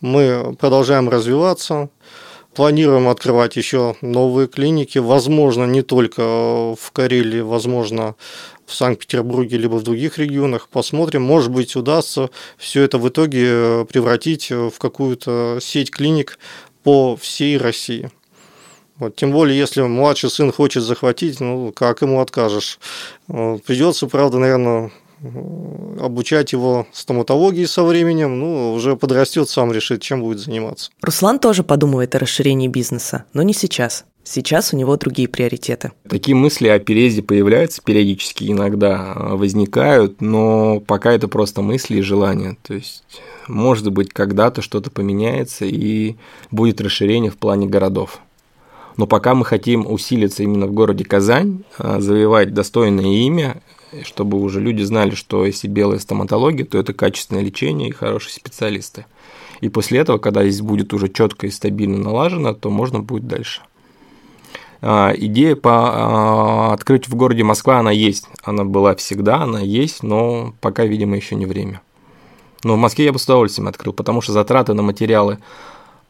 Мы 0.00 0.56
продолжаем 0.58 1.08
развиваться, 1.08 1.90
Планируем 2.54 3.08
открывать 3.08 3.54
еще 3.54 3.94
новые 4.00 4.48
клиники, 4.48 4.98
возможно, 4.98 5.66
не 5.66 5.82
только 5.82 6.20
в 6.74 6.90
Карелии, 6.92 7.40
возможно, 7.40 8.16
в 8.66 8.74
Санкт-Петербурге, 8.74 9.56
либо 9.56 9.76
в 9.76 9.84
других 9.84 10.18
регионах. 10.18 10.68
Посмотрим, 10.68 11.22
может 11.22 11.52
быть, 11.52 11.76
удастся 11.76 12.28
все 12.58 12.82
это 12.82 12.98
в 12.98 13.08
итоге 13.08 13.44
э, 13.44 13.84
превратить 13.88 14.50
в 14.50 14.72
какую-то 14.78 15.58
сеть 15.60 15.92
клиник 15.92 16.40
по 16.82 17.16
всей 17.16 17.56
России. 17.56 18.10
Вот, 18.98 19.14
тем 19.14 19.30
более, 19.30 19.56
если 19.56 19.82
младший 19.82 20.28
сын 20.28 20.50
хочет 20.52 20.82
захватить, 20.82 21.38
ну, 21.38 21.72
как 21.72 22.02
ему 22.02 22.20
откажешь? 22.20 22.80
Придется, 23.28 24.08
правда, 24.08 24.38
наверное, 24.38 24.90
обучать 25.98 26.52
его 26.52 26.86
стоматологии 26.92 27.64
со 27.64 27.84
временем, 27.84 28.38
ну, 28.38 28.72
уже 28.72 28.96
подрастет, 28.96 29.48
сам 29.48 29.72
решит, 29.72 30.02
чем 30.02 30.22
будет 30.22 30.38
заниматься. 30.40 30.90
Руслан 31.02 31.38
тоже 31.38 31.62
подумывает 31.62 32.14
о 32.14 32.18
расширении 32.18 32.68
бизнеса, 32.68 33.24
но 33.32 33.42
не 33.42 33.52
сейчас. 33.52 34.04
Сейчас 34.22 34.72
у 34.72 34.76
него 34.76 34.96
другие 34.96 35.28
приоритеты. 35.28 35.92
Такие 36.08 36.36
мысли 36.36 36.68
о 36.68 36.78
переезде 36.78 37.22
появляются 37.22 37.82
периодически, 37.82 38.50
иногда 38.50 39.12
а, 39.14 39.36
возникают, 39.36 40.20
но 40.20 40.80
пока 40.80 41.12
это 41.12 41.26
просто 41.26 41.62
мысли 41.62 41.96
и 41.96 42.02
желания. 42.02 42.56
То 42.62 42.74
есть, 42.74 43.02
может 43.48 43.90
быть, 43.90 44.12
когда-то 44.12 44.62
что-то 44.62 44.90
поменяется 44.90 45.64
и 45.64 46.16
будет 46.50 46.80
расширение 46.80 47.30
в 47.30 47.38
плане 47.38 47.66
городов. 47.66 48.20
Но 48.96 49.06
пока 49.06 49.34
мы 49.34 49.44
хотим 49.46 49.90
усилиться 49.90 50.42
именно 50.42 50.66
в 50.66 50.72
городе 50.72 51.04
Казань, 51.04 51.64
а, 51.78 52.00
завоевать 52.00 52.52
достойное 52.52 53.06
имя, 53.06 53.62
чтобы 54.04 54.40
уже 54.40 54.60
люди 54.60 54.82
знали, 54.82 55.14
что 55.14 55.44
если 55.44 55.68
белая 55.68 55.98
стоматология, 55.98 56.64
то 56.64 56.78
это 56.78 56.92
качественное 56.92 57.42
лечение 57.42 57.88
и 57.88 57.92
хорошие 57.92 58.32
специалисты. 58.32 59.06
И 59.60 59.68
после 59.68 60.00
этого, 60.00 60.18
когда 60.18 60.42
здесь 60.44 60.62
будет 60.62 60.92
уже 60.94 61.08
четко 61.08 61.46
и 61.46 61.50
стабильно 61.50 61.98
налажено, 61.98 62.54
то 62.54 62.70
можно 62.70 63.00
будет 63.00 63.26
дальше. 63.26 63.62
А, 64.82 65.12
идея 65.14 65.56
по 65.56 65.72
а, 65.72 66.72
открыть 66.72 67.08
в 67.08 67.14
городе 67.14 67.44
Москва, 67.44 67.78
она 67.78 67.90
есть. 67.90 68.26
Она 68.42 68.64
была 68.64 68.94
всегда, 68.94 69.42
она 69.42 69.60
есть, 69.60 70.02
но 70.02 70.54
пока, 70.60 70.86
видимо, 70.86 71.16
еще 71.16 71.34
не 71.34 71.46
время. 71.46 71.82
Но 72.64 72.74
в 72.74 72.78
Москве 72.78 73.06
я 73.06 73.12
бы 73.12 73.18
с 73.18 73.24
удовольствием 73.24 73.68
открыл, 73.68 73.92
потому 73.92 74.20
что 74.20 74.32
затраты 74.32 74.74
на 74.74 74.82
материалы 74.82 75.38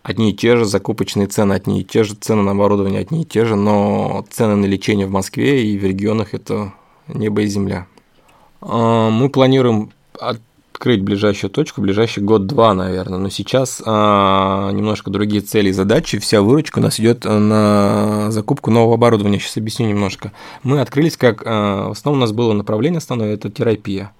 одни 0.02 0.30
и 0.30 0.34
те 0.34 0.56
же, 0.56 0.64
закупочные 0.64 1.26
цены 1.26 1.52
одни 1.52 1.80
и 1.80 1.84
те 1.84 2.04
же, 2.04 2.14
цены 2.14 2.42
на 2.42 2.52
оборудование 2.52 3.00
одни 3.00 3.22
и 3.22 3.26
те 3.26 3.44
же, 3.44 3.56
но 3.56 4.24
цены 4.30 4.56
на 4.56 4.66
лечение 4.66 5.06
в 5.06 5.10
Москве 5.10 5.64
и 5.64 5.78
в 5.78 5.84
регионах– 5.84 6.28
это 6.34 6.72
небо 7.14 7.42
и 7.42 7.46
земля. 7.46 7.86
А, 8.60 9.10
мы 9.10 9.28
планируем 9.28 9.90
открыть 10.18 11.02
ближайшую 11.02 11.50
точку, 11.50 11.80
ближайший 11.80 12.22
год-два, 12.22 12.74
наверное. 12.74 13.18
Но 13.18 13.28
сейчас 13.28 13.82
а, 13.84 14.70
немножко 14.72 15.10
другие 15.10 15.42
цели 15.42 15.70
и 15.70 15.72
задачи. 15.72 16.18
Вся 16.18 16.42
выручка 16.42 16.78
у 16.78 16.82
нас 16.82 16.98
идет 17.00 17.24
на 17.24 18.30
закупку 18.30 18.70
нового 18.70 18.94
оборудования. 18.94 19.38
Сейчас 19.38 19.56
объясню 19.56 19.88
немножко. 19.88 20.32
Мы 20.62 20.80
открылись 20.80 21.16
как... 21.16 21.42
А, 21.44 21.88
в 21.88 21.92
основном 21.92 22.20
у 22.20 22.24
нас 22.24 22.32
было 22.32 22.52
направление 22.52 22.98
основное– 22.98 23.34
это 23.34 23.50
терапия. 23.50 24.12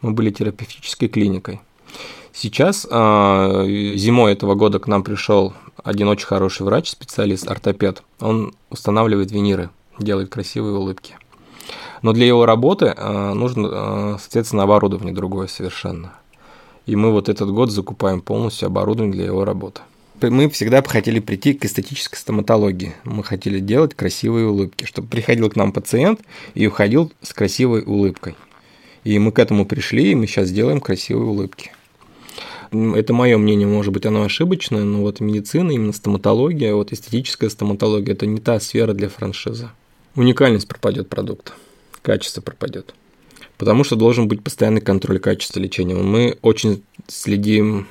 Мы 0.00 0.12
были 0.12 0.30
терапевтической 0.30 1.08
клиникой. 1.08 1.60
Сейчас 2.32 2.82
зимой 2.82 4.32
этого 4.32 4.56
года 4.56 4.80
к 4.80 4.88
нам 4.88 5.04
пришел 5.04 5.54
один 5.84 6.08
очень 6.08 6.26
хороший 6.26 6.62
врач, 6.62 6.88
специалист, 6.90 7.48
ортопед. 7.48 8.02
Он 8.18 8.52
устанавливает 8.70 9.30
виниры, 9.30 9.70
делает 9.98 10.30
красивые 10.30 10.76
улыбки. 10.76 11.14
Но 12.04 12.12
для 12.12 12.26
его 12.26 12.44
работы 12.44 12.92
э, 12.94 13.32
нужно, 13.32 13.68
э, 13.72 14.16
соответственно, 14.20 14.64
оборудование 14.64 15.14
другое 15.14 15.46
совершенно. 15.46 16.12
И 16.84 16.96
мы 16.96 17.10
вот 17.10 17.30
этот 17.30 17.50
год 17.50 17.70
закупаем 17.70 18.20
полностью 18.20 18.66
оборудование 18.66 19.14
для 19.14 19.24
его 19.24 19.46
работы. 19.46 19.80
Мы 20.20 20.50
всегда 20.50 20.82
хотели 20.82 21.18
прийти 21.18 21.54
к 21.54 21.64
эстетической 21.64 22.18
стоматологии. 22.18 22.94
Мы 23.04 23.24
хотели 23.24 23.58
делать 23.58 23.94
красивые 23.94 24.48
улыбки, 24.48 24.84
чтобы 24.84 25.08
приходил 25.08 25.48
к 25.48 25.56
нам 25.56 25.72
пациент 25.72 26.20
и 26.52 26.66
уходил 26.66 27.10
с 27.22 27.32
красивой 27.32 27.82
улыбкой. 27.84 28.36
И 29.04 29.18
мы 29.18 29.32
к 29.32 29.38
этому 29.38 29.64
пришли, 29.64 30.12
и 30.12 30.14
мы 30.14 30.26
сейчас 30.26 30.50
делаем 30.50 30.82
красивые 30.82 31.30
улыбки. 31.30 31.72
Это 32.70 33.14
мое 33.14 33.38
мнение, 33.38 33.66
может 33.66 33.94
быть, 33.94 34.04
оно 34.04 34.24
ошибочное, 34.24 34.82
но 34.84 35.00
вот 35.00 35.20
медицина, 35.20 35.70
именно 35.70 35.94
стоматология, 35.94 36.74
вот 36.74 36.92
эстетическая 36.92 37.48
стоматология– 37.48 38.12
это 38.14 38.26
не 38.26 38.40
та 38.40 38.60
сфера 38.60 38.92
для 38.92 39.08
франшизы. 39.08 39.70
Уникальность 40.16 40.68
пропадет 40.68 41.08
продукта 41.08 41.54
качество 42.04 42.40
пропадет. 42.40 42.94
Потому 43.58 43.82
что 43.82 43.96
должен 43.96 44.28
быть 44.28 44.42
постоянный 44.42 44.80
контроль 44.80 45.18
качества 45.18 45.58
лечения. 45.58 45.94
Мы 45.94 46.38
очень 46.42 46.84
следим 47.08 47.88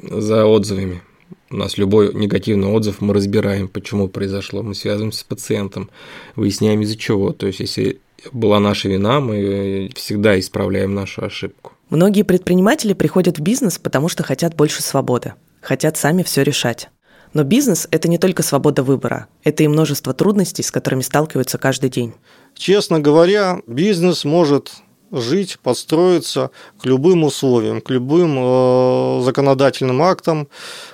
за 0.00 0.46
отзывами. 0.46 1.02
У 1.50 1.56
нас 1.56 1.78
любой 1.78 2.14
негативный 2.14 2.68
отзыв 2.68 3.00
мы 3.00 3.14
разбираем, 3.14 3.68
почему 3.68 4.08
произошло. 4.08 4.62
Мы 4.62 4.74
связываемся 4.74 5.20
с 5.20 5.24
пациентом, 5.24 5.90
выясняем 6.36 6.82
из-за 6.82 6.96
чего. 6.96 7.32
То 7.32 7.46
есть, 7.46 7.60
если 7.60 8.00
была 8.32 8.60
наша 8.60 8.88
вина, 8.88 9.20
мы 9.20 9.90
всегда 9.94 10.38
исправляем 10.38 10.94
нашу 10.94 11.24
ошибку. 11.24 11.72
Многие 11.90 12.22
предприниматели 12.22 12.92
приходят 12.92 13.38
в 13.38 13.42
бизнес, 13.42 13.78
потому 13.78 14.08
что 14.08 14.22
хотят 14.22 14.54
больше 14.54 14.82
свободы, 14.82 15.34
хотят 15.62 15.96
сами 15.96 16.22
все 16.22 16.42
решать. 16.42 16.90
Но 17.32 17.44
бизнес– 17.44 17.88
это 17.90 18.08
не 18.08 18.18
только 18.18 18.42
свобода 18.42 18.82
выбора, 18.82 19.26
это 19.44 19.62
и 19.62 19.68
множество 19.68 20.12
трудностей, 20.14 20.62
с 20.62 20.70
которыми 20.70 21.02
сталкиваются 21.02 21.58
каждый 21.58 21.90
день. 21.90 22.14
Честно 22.58 22.98
говоря, 22.98 23.62
бизнес 23.68 24.24
может 24.24 24.72
жить, 25.12 25.58
подстроиться 25.62 26.50
к 26.82 26.86
любым 26.86 27.22
условиям, 27.22 27.80
к 27.80 27.88
любым 27.88 28.36
э, 28.36 29.20
законодательным 29.22 30.02
актам, 30.02 30.48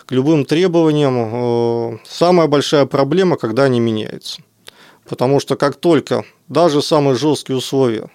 к 0.04 0.12
любым 0.12 0.44
требованиям. 0.44 1.14
Э, 1.16 1.98
самая 2.06 2.48
большая 2.48 2.84
проблема, 2.84 3.38
когда 3.38 3.64
они 3.64 3.80
меняются. 3.80 4.42
Потому 5.08 5.40
что 5.40 5.56
как 5.56 5.76
только 5.76 6.24
даже 6.48 6.82
самые 6.82 7.16
жесткие 7.16 7.56
условия 7.56 8.10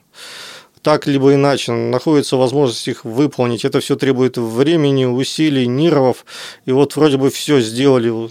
так 0.84 1.08
либо 1.08 1.34
иначе 1.34 1.74
находится 1.74 2.38
возможность 2.38 2.88
их 2.88 3.04
выполнить. 3.04 3.66
Это 3.66 3.82
все 3.82 3.98
требует 3.98 4.38
времени, 4.38 5.04
усилий, 5.04 5.68
нервов. 5.68 6.24
И 6.66 6.72
вот 6.72 6.96
вроде 6.96 7.18
бы 7.18 7.30
все 7.32 7.60
сделали, 7.60 8.30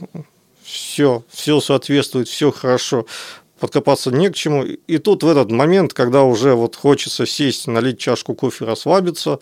все, 0.65 1.25
все 1.29 1.61
соответствует, 1.61 2.27
все 2.29 2.51
хорошо 2.51 3.05
подкопаться 3.59 4.11
не 4.11 4.29
к 4.31 4.35
чему. 4.35 4.65
И 4.65 4.99
тут 4.99 5.23
в 5.23 5.29
этот 5.29 5.51
момент, 5.51 5.93
когда 5.93 6.23
уже 6.23 6.55
вот 6.55 6.77
хочется 6.77 7.27
сесть, 7.27 7.67
налить 7.67 7.99
чашку 7.99 8.35
кофе, 8.35 8.65
расслабиться, 8.65 9.41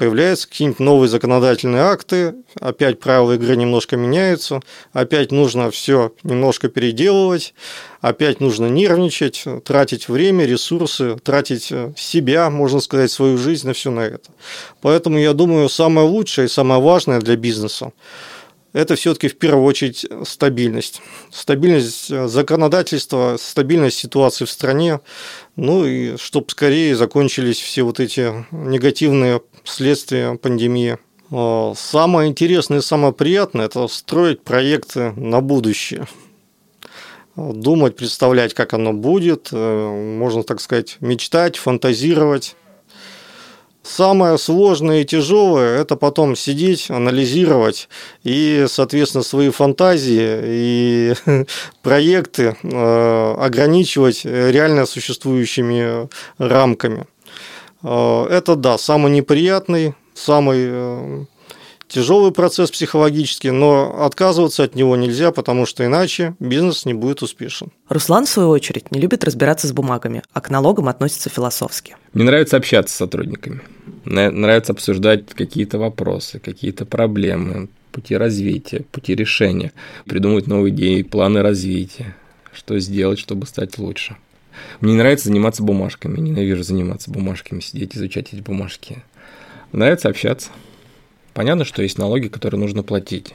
появляются 0.00 0.48
какие-нибудь 0.48 0.80
новые 0.80 1.10
законодательные 1.10 1.82
акты, 1.82 2.36
опять 2.58 3.00
правила 3.00 3.32
игры 3.32 3.54
немножко 3.54 3.98
меняются, 3.98 4.62
опять 4.94 5.30
нужно 5.30 5.70
все 5.70 6.14
немножко 6.22 6.70
переделывать, 6.70 7.52
опять 8.00 8.40
нужно 8.40 8.64
нервничать, 8.64 9.44
тратить 9.62 10.08
время, 10.08 10.46
ресурсы, 10.46 11.16
тратить 11.16 11.70
э, 11.70 11.92
себя, 11.98 12.48
можно 12.48 12.80
сказать, 12.80 13.10
свою 13.10 13.36
жизнь 13.36 13.66
на 13.66 13.74
все 13.74 13.90
на 13.90 14.00
это. 14.00 14.30
Поэтому 14.80 15.18
я 15.18 15.34
думаю, 15.34 15.68
самое 15.68 16.08
лучшее 16.08 16.46
и 16.46 16.48
самое 16.48 16.80
важное 16.80 17.20
для 17.20 17.36
бизнеса 17.36 17.92
это 18.72 18.94
все-таки 18.94 19.28
в 19.28 19.36
первую 19.36 19.64
очередь 19.64 20.06
стабильность. 20.24 21.02
Стабильность 21.30 22.10
э, 22.10 22.28
законодательства, 22.28 23.36
стабильность 23.38 23.98
ситуации 23.98 24.44
в 24.44 24.50
стране, 24.50 25.00
ну 25.56 25.84
и 25.84 26.16
чтобы 26.16 26.50
скорее 26.50 26.94
закончились 26.94 27.58
все 27.58 27.82
вот 27.82 28.00
эти 28.00 28.46
негативные 28.50 29.42
следствия 29.64 30.34
пандемии. 30.36 30.98
А, 31.32 31.72
самое 31.76 32.28
интересное 32.28 32.78
и 32.78 32.82
самое 32.82 33.12
приятное– 33.12 33.66
это 33.66 33.88
строить 33.88 34.42
проекты 34.42 35.12
на 35.12 35.40
будущее. 35.40 36.06
Думать, 37.36 37.96
представлять, 37.96 38.54
как 38.54 38.74
оно 38.74 38.92
будет, 38.92 39.48
э, 39.52 40.16
можно 40.18 40.42
так 40.42 40.60
сказать, 40.60 40.96
мечтать, 41.00 41.56
фантазировать. 41.56 42.56
Самое 43.82 44.36
сложное 44.36 45.00
и 45.00 45.04
тяжелое– 45.04 45.80
это 45.80 45.96
потом 45.96 46.36
сидеть, 46.36 46.90
анализировать 46.90 47.88
и, 48.22 48.66
соответственно, 48.68 49.24
свои 49.24 49.48
фантазии 49.48 50.40
и 50.44 51.14
проекты 51.82 52.56
э, 52.62 53.34
ограничивать 53.38 54.26
реально 54.26 54.84
существующими 54.84 56.08
рамками. 56.36 57.06
Э, 57.82 58.26
это, 58.30 58.54
да, 58.54 58.76
самый 58.76 59.12
неприятный, 59.12 59.94
самый 60.12 60.58
э, 60.60 61.24
тяжелый 61.90 62.32
процесс 62.32 62.70
психологический, 62.70 63.50
но 63.50 64.04
отказываться 64.04 64.62
от 64.62 64.74
него 64.74 64.96
нельзя, 64.96 65.32
потому 65.32 65.66
что 65.66 65.84
иначе 65.84 66.34
бизнес 66.38 66.86
не 66.86 66.94
будет 66.94 67.22
успешен. 67.22 67.70
Руслан, 67.88 68.24
в 68.24 68.30
свою 68.30 68.48
очередь, 68.48 68.90
не 68.90 69.00
любит 69.00 69.24
разбираться 69.24 69.66
с 69.66 69.72
бумагами, 69.72 70.22
а 70.32 70.40
к 70.40 70.48
налогам 70.48 70.88
относится 70.88 71.28
философски. 71.28 71.96
Мне 72.12 72.24
нравится 72.24 72.56
общаться 72.56 72.94
с 72.94 72.96
сотрудниками, 72.96 73.60
нравится 74.04 74.72
обсуждать 74.72 75.26
какие-то 75.34 75.78
вопросы, 75.78 76.38
какие-то 76.38 76.86
проблемы, 76.86 77.68
пути 77.92 78.16
развития, 78.16 78.84
пути 78.92 79.14
решения, 79.14 79.72
придумывать 80.06 80.46
новые 80.46 80.72
идеи, 80.72 81.02
планы 81.02 81.42
развития, 81.42 82.14
что 82.52 82.78
сделать, 82.78 83.18
чтобы 83.18 83.46
стать 83.46 83.78
лучше. 83.78 84.16
Мне 84.80 84.94
нравится 84.94 85.26
заниматься 85.26 85.62
бумажками, 85.62 86.20
ненавижу 86.20 86.62
заниматься 86.62 87.10
бумажками, 87.10 87.60
сидеть, 87.60 87.96
изучать 87.96 88.32
эти 88.32 88.40
бумажки. 88.40 89.02
Нравится 89.72 90.08
общаться. 90.08 90.50
Понятно, 91.34 91.64
что 91.64 91.82
есть 91.82 91.98
налоги, 91.98 92.28
которые 92.28 92.60
нужно 92.60 92.82
платить. 92.82 93.34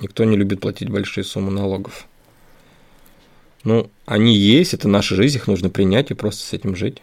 Никто 0.00 0.24
не 0.24 0.36
любит 0.36 0.60
платить 0.60 0.88
большие 0.88 1.24
суммы 1.24 1.50
налогов. 1.50 2.06
Ну, 3.64 3.90
они 4.06 4.34
есть, 4.36 4.72
это 4.72 4.88
наша 4.88 5.14
жизнь, 5.14 5.36
их 5.36 5.46
нужно 5.46 5.68
принять 5.68 6.10
и 6.10 6.14
просто 6.14 6.44
с 6.44 6.52
этим 6.52 6.74
жить. 6.74 7.02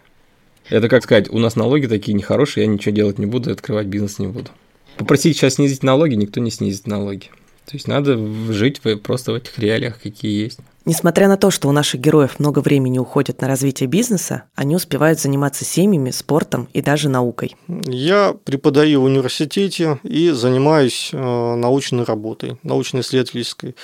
Это 0.70 0.90
как 0.90 1.04
сказать, 1.04 1.30
у 1.30 1.38
нас 1.38 1.56
налоги 1.56 1.86
такие 1.86 2.14
нехорошие, 2.14 2.66
я 2.66 2.72
ничего 2.72 2.94
делать 2.94 3.20
не 3.20 3.26
буду, 3.26 3.52
открывать 3.52 3.88
бизнес 3.88 4.20
не 4.20 4.28
буду. 4.28 4.50
Попросить 4.98 5.38
сейчас 5.38 5.56
снизить 5.56 5.84
налоги, 5.84 6.16
никто 6.16 6.40
не 6.40 6.50
снизит 6.50 6.88
налоги. 6.88 7.30
То 7.68 7.76
есть 7.76 7.86
надо 7.86 8.18
жить 8.54 8.80
просто 9.04 9.34
в 9.34 9.36
этих 9.36 9.60
реалиях, 9.60 10.00
какие 10.02 10.44
есть. 10.44 10.60
Несмотря 10.86 11.28
на 11.28 11.36
то, 11.36 11.52
что 11.52 11.68
у 11.68 11.74
наших 11.74 12.00
героев 12.00 12.40
много 12.40 12.60
времени 12.60 12.98
уходит 12.98 13.42
на 13.42 13.50
развитие 13.50 13.90
бизнеса, 13.90 14.44
они 14.56 14.74
успевают 14.74 15.20
заниматься 15.20 15.66
семьями, 15.66 16.12
спортом 16.12 16.70
и 16.72 16.82
даже 16.82 17.10
наукой. 17.10 17.58
Я 17.68 18.34
преподаю 18.46 19.02
в 19.02 19.04
университете 19.04 20.00
и 20.04 20.30
занимаюсь 20.30 21.10
э, 21.12 21.18
научной 21.18 22.06
работой, 22.06 22.58
научно-исследовательской. 22.64 23.76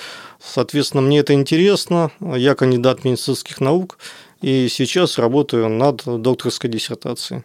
Соответственно, 0.42 1.02
мне 1.02 1.18
это 1.18 1.34
интересно. 1.34 2.10
Я 2.20 2.54
кандидат 2.54 3.04
медицинских 3.04 3.60
наук 3.60 3.98
и 4.40 4.68
сейчас 4.70 5.18
работаю 5.18 5.68
над 5.68 6.04
докторской 6.06 6.70
диссертацией. 6.70 7.42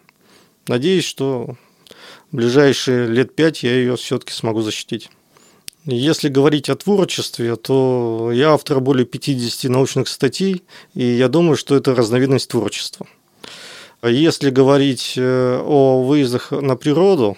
Надеюсь, 0.68 1.04
что 1.04 1.56
в 2.32 2.36
ближайшие 2.36 3.08
лет 3.08 3.34
пять 3.34 3.62
я 3.62 3.74
ее 3.74 3.96
все-таки 3.96 4.32
смогу 4.32 4.62
защитить. 4.62 5.10
Если 5.84 6.28
говорить 6.28 6.68
о 6.68 6.76
творчестве, 6.76 7.56
то 7.56 8.30
я 8.32 8.52
автор 8.52 8.80
более 8.80 9.06
50 9.06 9.70
научных 9.70 10.08
статей, 10.08 10.62
и 10.94 11.04
я 11.04 11.28
думаю, 11.28 11.56
что 11.56 11.74
это 11.74 11.94
разновидность 11.94 12.50
творчества. 12.50 13.06
Если 14.02 14.50
говорить 14.50 15.14
э, 15.16 15.60
о 15.62 16.02
выездах 16.02 16.52
на 16.52 16.76
природу, 16.76 17.36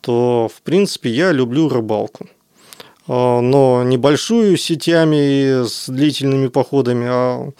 то, 0.00 0.48
в 0.54 0.62
принципе, 0.62 1.10
я 1.10 1.32
люблю 1.32 1.68
рыбалку. 1.68 2.28
А, 3.08 3.40
но 3.40 3.82
небольшую 3.84 4.56
сетями 4.56 5.66
с 5.66 5.88
длительными 5.88 6.48
походами, 6.48 7.06
а 7.08 7.50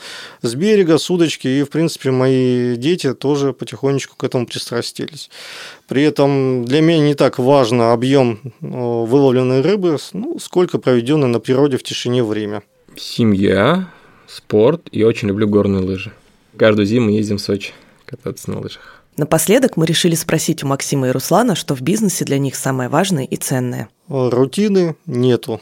с 0.43 0.55
берега, 0.55 0.99
с 0.99 1.11
удочки. 1.11 1.47
И, 1.47 1.63
в 1.63 1.71
принципе, 1.71 2.11
мои 2.11 2.77
дети 2.77 3.15
тоже 3.15 3.53
потихонечку 3.53 4.17
к 4.17 4.25
этому 4.25 4.47
пристрастились. 4.47 5.31
При 5.89 6.03
этом 6.03 6.65
для 6.65 6.81
меня 6.81 7.01
не 7.01 7.15
так 7.15 7.39
важно 7.39 7.93
объем 7.93 8.41
а, 8.61 9.05
выловленной 9.05 9.61
рыбы, 9.61 9.99
ну, 10.13 10.39
сколько 10.39 10.79
проведенное 10.79 11.29
на 11.29 11.41
природе 11.41 11.77
в 11.77 11.83
тишине 11.83 12.25
время. 12.25 12.63
Семья, 12.97 13.89
спорт 14.27 14.89
и 14.91 15.05
очень 15.05 15.29
люблю 15.29 15.49
горные 15.49 15.83
лыжи. 15.83 16.13
Каждую 16.57 16.87
зиму 16.87 17.11
ездим 17.11 17.37
в 17.37 17.43
Сочи 17.43 17.73
кататься 18.07 18.51
на 18.51 18.61
лыжах. 18.61 19.03
Напоследок 19.17 19.77
мы 19.77 19.87
решили 19.87 20.15
спросить 20.15 20.63
у 20.63 20.67
Максима 20.67 21.09
и 21.09 21.11
Руслана, 21.11 21.55
что 21.55 21.75
в 21.75 21.81
бизнесе 21.81 22.25
для 22.25 22.39
них 22.39 22.55
самое 22.55 22.89
важное 22.89 23.25
и 23.25 23.37
ценное. 23.37 23.89
Рутины 24.09 24.95
нету. 25.07 25.61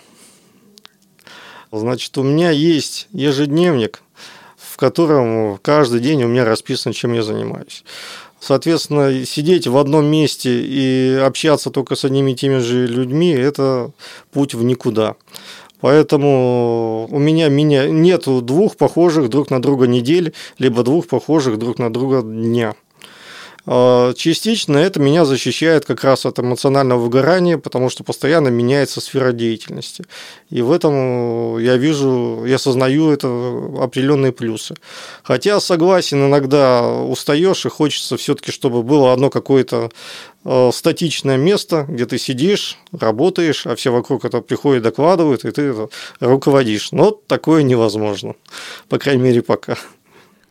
Значит, 1.71 2.17
у 2.19 2.23
меня 2.23 2.51
есть 2.51 3.09
ежедневник, 3.13 4.03
в 4.57 4.77
котором 4.77 5.59
каждый 5.59 6.01
день 6.01 6.25
у 6.25 6.29
меня 6.29 6.45
расписано, 6.45 6.93
чем 6.93 7.13
я 7.13 7.23
занимаюсь. 7.23 7.85
Соответственно, 8.41 9.25
сидеть 9.25 9.67
в 9.67 9.79
одном 9.79 10.05
месте 10.05 10.51
и 10.61 11.15
общаться 11.15 11.71
только 11.71 11.95
с 11.95 12.05
одними 12.05 12.33
и 12.33 12.35
теми 12.35 12.59
же 12.59 12.87
людьми– 12.87 13.31
это 13.33 13.93
путь 14.33 14.55
в 14.55 14.63
никуда. 14.63 15.15
Поэтому 15.85 17.07
у 17.11 17.19
меня, 17.19 17.51
меня 17.51 17.87
нету 17.87 18.41
двух 18.41 18.79
похожих 18.79 19.29
друг 19.29 19.51
на 19.51 19.61
друга 19.61 19.87
недель, 19.87 20.33
либо 20.59 20.83
двух 20.83 21.07
похожих 21.07 21.59
друг 21.59 21.79
на 21.79 21.93
друга 21.93 22.23
дня. 22.23 22.75
А, 23.67 24.15
частично 24.15 24.79
это 24.79 24.99
меня 24.99 25.27
защищает 25.27 25.85
как 25.85 26.03
раз 26.05 26.25
от 26.25 26.39
эмоционального 26.39 27.01
выгорания, 27.01 27.59
потому 27.59 27.91
что 27.91 28.03
постоянно 28.03 28.49
меняется 28.49 29.03
сфера 29.03 29.33
деятельности. 29.33 30.05
И 30.49 30.63
в 30.63 30.73
этом 30.73 31.59
я 31.59 31.77
вижу, 31.77 32.45
я 32.47 32.57
осознаю 32.57 33.11
это 33.11 33.29
определенные 33.79 34.33
плюсы. 34.33 34.75
Хотя 35.23 35.61
согласен, 35.61 36.27
иногда 36.27 36.83
устаешь 36.87 37.67
и 37.67 37.69
хочется 37.69 38.17
все-таки, 38.17 38.53
чтобы 38.53 38.83
было 38.83 39.13
одно 39.13 39.29
какое-то 39.29 39.91
статичное 40.73 41.37
место, 41.37 41.87
где 41.89 42.07
ты 42.07 42.19
сидишь, 42.19 42.79
работаешь, 42.93 43.67
а 43.67 43.75
все 43.77 43.91
вокруг 43.91 44.25
это 44.25 44.41
приходят, 44.41 44.83
докладывают, 44.83 45.45
и 45.45 45.51
ты 45.51 45.75
руководишь. 46.21 46.93
Но 46.93 47.11
такое 47.11 47.63
невозможно, 47.63 48.35
по 48.89 48.99
крайней 48.99 49.23
мере, 49.23 49.43
пока. 49.43 49.77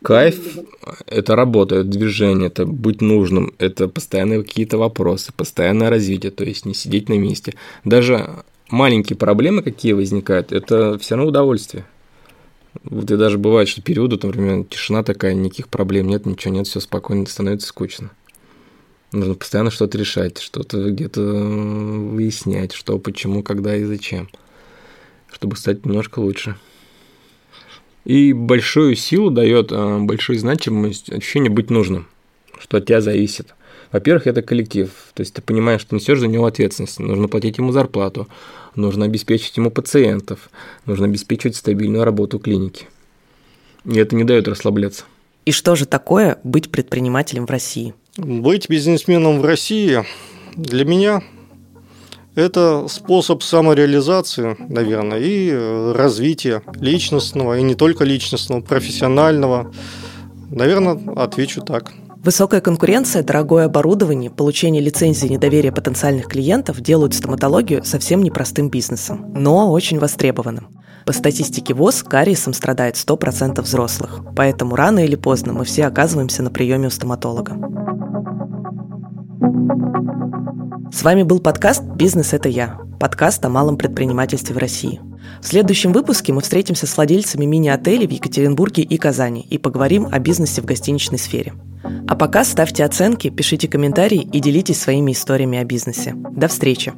Кайф– 0.02 0.58
это 1.06 1.34
работа, 1.34 1.76
это 1.76 1.84
движение, 1.84 2.48
это 2.48 2.66
быть 2.66 3.00
нужным, 3.00 3.54
это 3.58 3.88
постоянные 3.88 4.42
какие-то 4.42 4.76
вопросы, 4.76 5.32
постоянное 5.34 5.88
развитие, 5.88 6.30
то 6.30 6.44
есть 6.44 6.66
не 6.66 6.74
сидеть 6.74 7.08
на 7.08 7.14
месте. 7.14 7.54
Даже 7.84 8.44
маленькие 8.68 9.16
проблемы, 9.16 9.62
какие 9.62 9.92
возникают, 9.92 10.52
это 10.52 10.98
все 10.98 11.14
равно 11.14 11.30
удовольствие. 11.30 11.86
Вот 12.82 13.10
и 13.10 13.16
даже 13.16 13.38
бывает, 13.38 13.68
что 13.68 13.80
периоды, 13.80 14.18
например, 14.22 14.64
тишина 14.64 15.02
такая, 15.04 15.32
никаких 15.32 15.68
проблем 15.68 16.08
нет, 16.08 16.26
ничего 16.26 16.52
нет, 16.52 16.66
все 16.66 16.80
спокойно, 16.80 17.24
становится 17.24 17.68
скучно. 17.68 18.10
Нужно 19.14 19.34
постоянно 19.34 19.70
что-то 19.70 19.96
решать, 19.96 20.38
что-то 20.38 20.90
где-то 20.90 21.20
выяснять, 21.22 22.72
что, 22.72 22.98
почему, 22.98 23.44
когда 23.44 23.76
и 23.76 23.84
зачем, 23.84 24.28
чтобы 25.32 25.56
стать 25.56 25.86
немножко 25.86 26.18
лучше. 26.18 26.56
И 28.04 28.32
большую 28.32 28.96
силу 28.96 29.30
дает, 29.30 29.68
а, 29.70 30.00
большую 30.00 30.40
значимость, 30.40 31.12
ощущение 31.12 31.48
быть 31.48 31.70
нужным, 31.70 32.08
что 32.58 32.78
от 32.78 32.86
тебя 32.86 33.00
зависит. 33.00 33.54
Во-первых, 33.92 34.26
это 34.26 34.42
коллектив, 34.42 34.90
то 35.14 35.20
есть 35.20 35.32
ты 35.32 35.42
понимаешь, 35.42 35.82
что 35.82 35.94
несешь 35.94 36.18
за 36.18 36.26
него 36.26 36.46
ответственность, 36.46 36.98
нужно 36.98 37.28
платить 37.28 37.58
ему 37.58 37.70
зарплату, 37.70 38.26
нужно 38.74 39.04
обеспечить 39.04 39.56
ему 39.56 39.70
пациентов, 39.70 40.50
нужно 40.86 41.06
обеспечивать 41.06 41.54
стабильную 41.54 42.02
работу 42.02 42.40
клиники. 42.40 42.88
И 43.84 43.96
это 43.96 44.16
не 44.16 44.24
дает 44.24 44.48
расслабляться. 44.48 45.04
И 45.44 45.52
что 45.52 45.76
же 45.76 45.86
такое 45.86 46.40
быть 46.42 46.72
предпринимателем 46.72 47.46
в 47.46 47.50
России? 47.50 47.94
Быть 48.16 48.68
бизнесменом 48.68 49.40
в 49.40 49.44
России 49.44 50.04
для 50.54 50.84
меня 50.84 51.20
это 52.36 52.86
способ 52.88 53.42
самореализации, 53.42 54.56
наверное, 54.68 55.18
и 55.18 55.50
э, 55.50 55.92
развития 55.96 56.62
личностного, 56.80 57.58
и 57.58 57.62
не 57.62 57.74
только 57.74 58.04
личностного, 58.04 58.60
профессионального. 58.60 59.72
Наверное, 60.48 61.00
отвечу 61.16 61.60
так. 61.62 61.92
Высокая 62.24 62.62
конкуренция, 62.62 63.22
дорогое 63.22 63.66
оборудование, 63.66 64.30
получение 64.30 64.80
лицензии 64.80 65.26
недоверие 65.26 65.72
потенциальных 65.72 66.26
клиентов 66.26 66.80
делают 66.80 67.12
стоматологию 67.12 67.84
совсем 67.84 68.22
непростым 68.22 68.70
бизнесом, 68.70 69.30
но 69.34 69.70
очень 69.70 69.98
востребованным. 69.98 70.68
По 71.04 71.12
статистике 71.12 71.74
ВОЗ 71.74 72.02
кариесом 72.02 72.54
страдает 72.54 72.94
100% 72.94 73.60
взрослых, 73.60 74.22
поэтому 74.34 74.74
рано 74.74 75.04
или 75.04 75.16
поздно 75.16 75.52
мы 75.52 75.66
все 75.66 75.84
оказываемся 75.84 76.42
на 76.42 76.50
приеме 76.50 76.86
у 76.86 76.90
стоматолога. 76.90 77.58
С 80.90 81.02
вами 81.02 81.24
был 81.24 81.40
подкаст 81.40 81.82
«Бизнес– 81.82 82.32
это 82.32 82.48
я», 82.48 82.78
подкаст 82.98 83.44
о 83.44 83.50
малом 83.50 83.76
предпринимательстве 83.76 84.54
в 84.54 84.58
России. 84.58 84.98
В 85.40 85.46
следующем 85.46 85.92
выпуске 85.92 86.32
мы 86.32 86.40
встретимся 86.40 86.86
с 86.86 86.96
владельцами 86.96 87.44
мини-отелей 87.44 88.06
в 88.06 88.12
Екатеринбурге 88.12 88.82
и 88.82 88.96
Казани 88.96 89.46
и 89.50 89.58
поговорим 89.58 90.08
о 90.10 90.18
бизнесе 90.18 90.62
в 90.62 90.64
гостиничной 90.64 91.18
сфере. 91.18 91.54
А 92.08 92.16
пока 92.16 92.44
ставьте 92.44 92.84
оценки, 92.84 93.30
пишите 93.30 93.68
комментарии 93.68 94.28
и 94.32 94.40
делитесь 94.40 94.80
своими 94.80 95.12
историями 95.12 95.58
о 95.58 95.64
бизнесе. 95.64 96.14
До 96.14 96.48
встречи! 96.48 96.92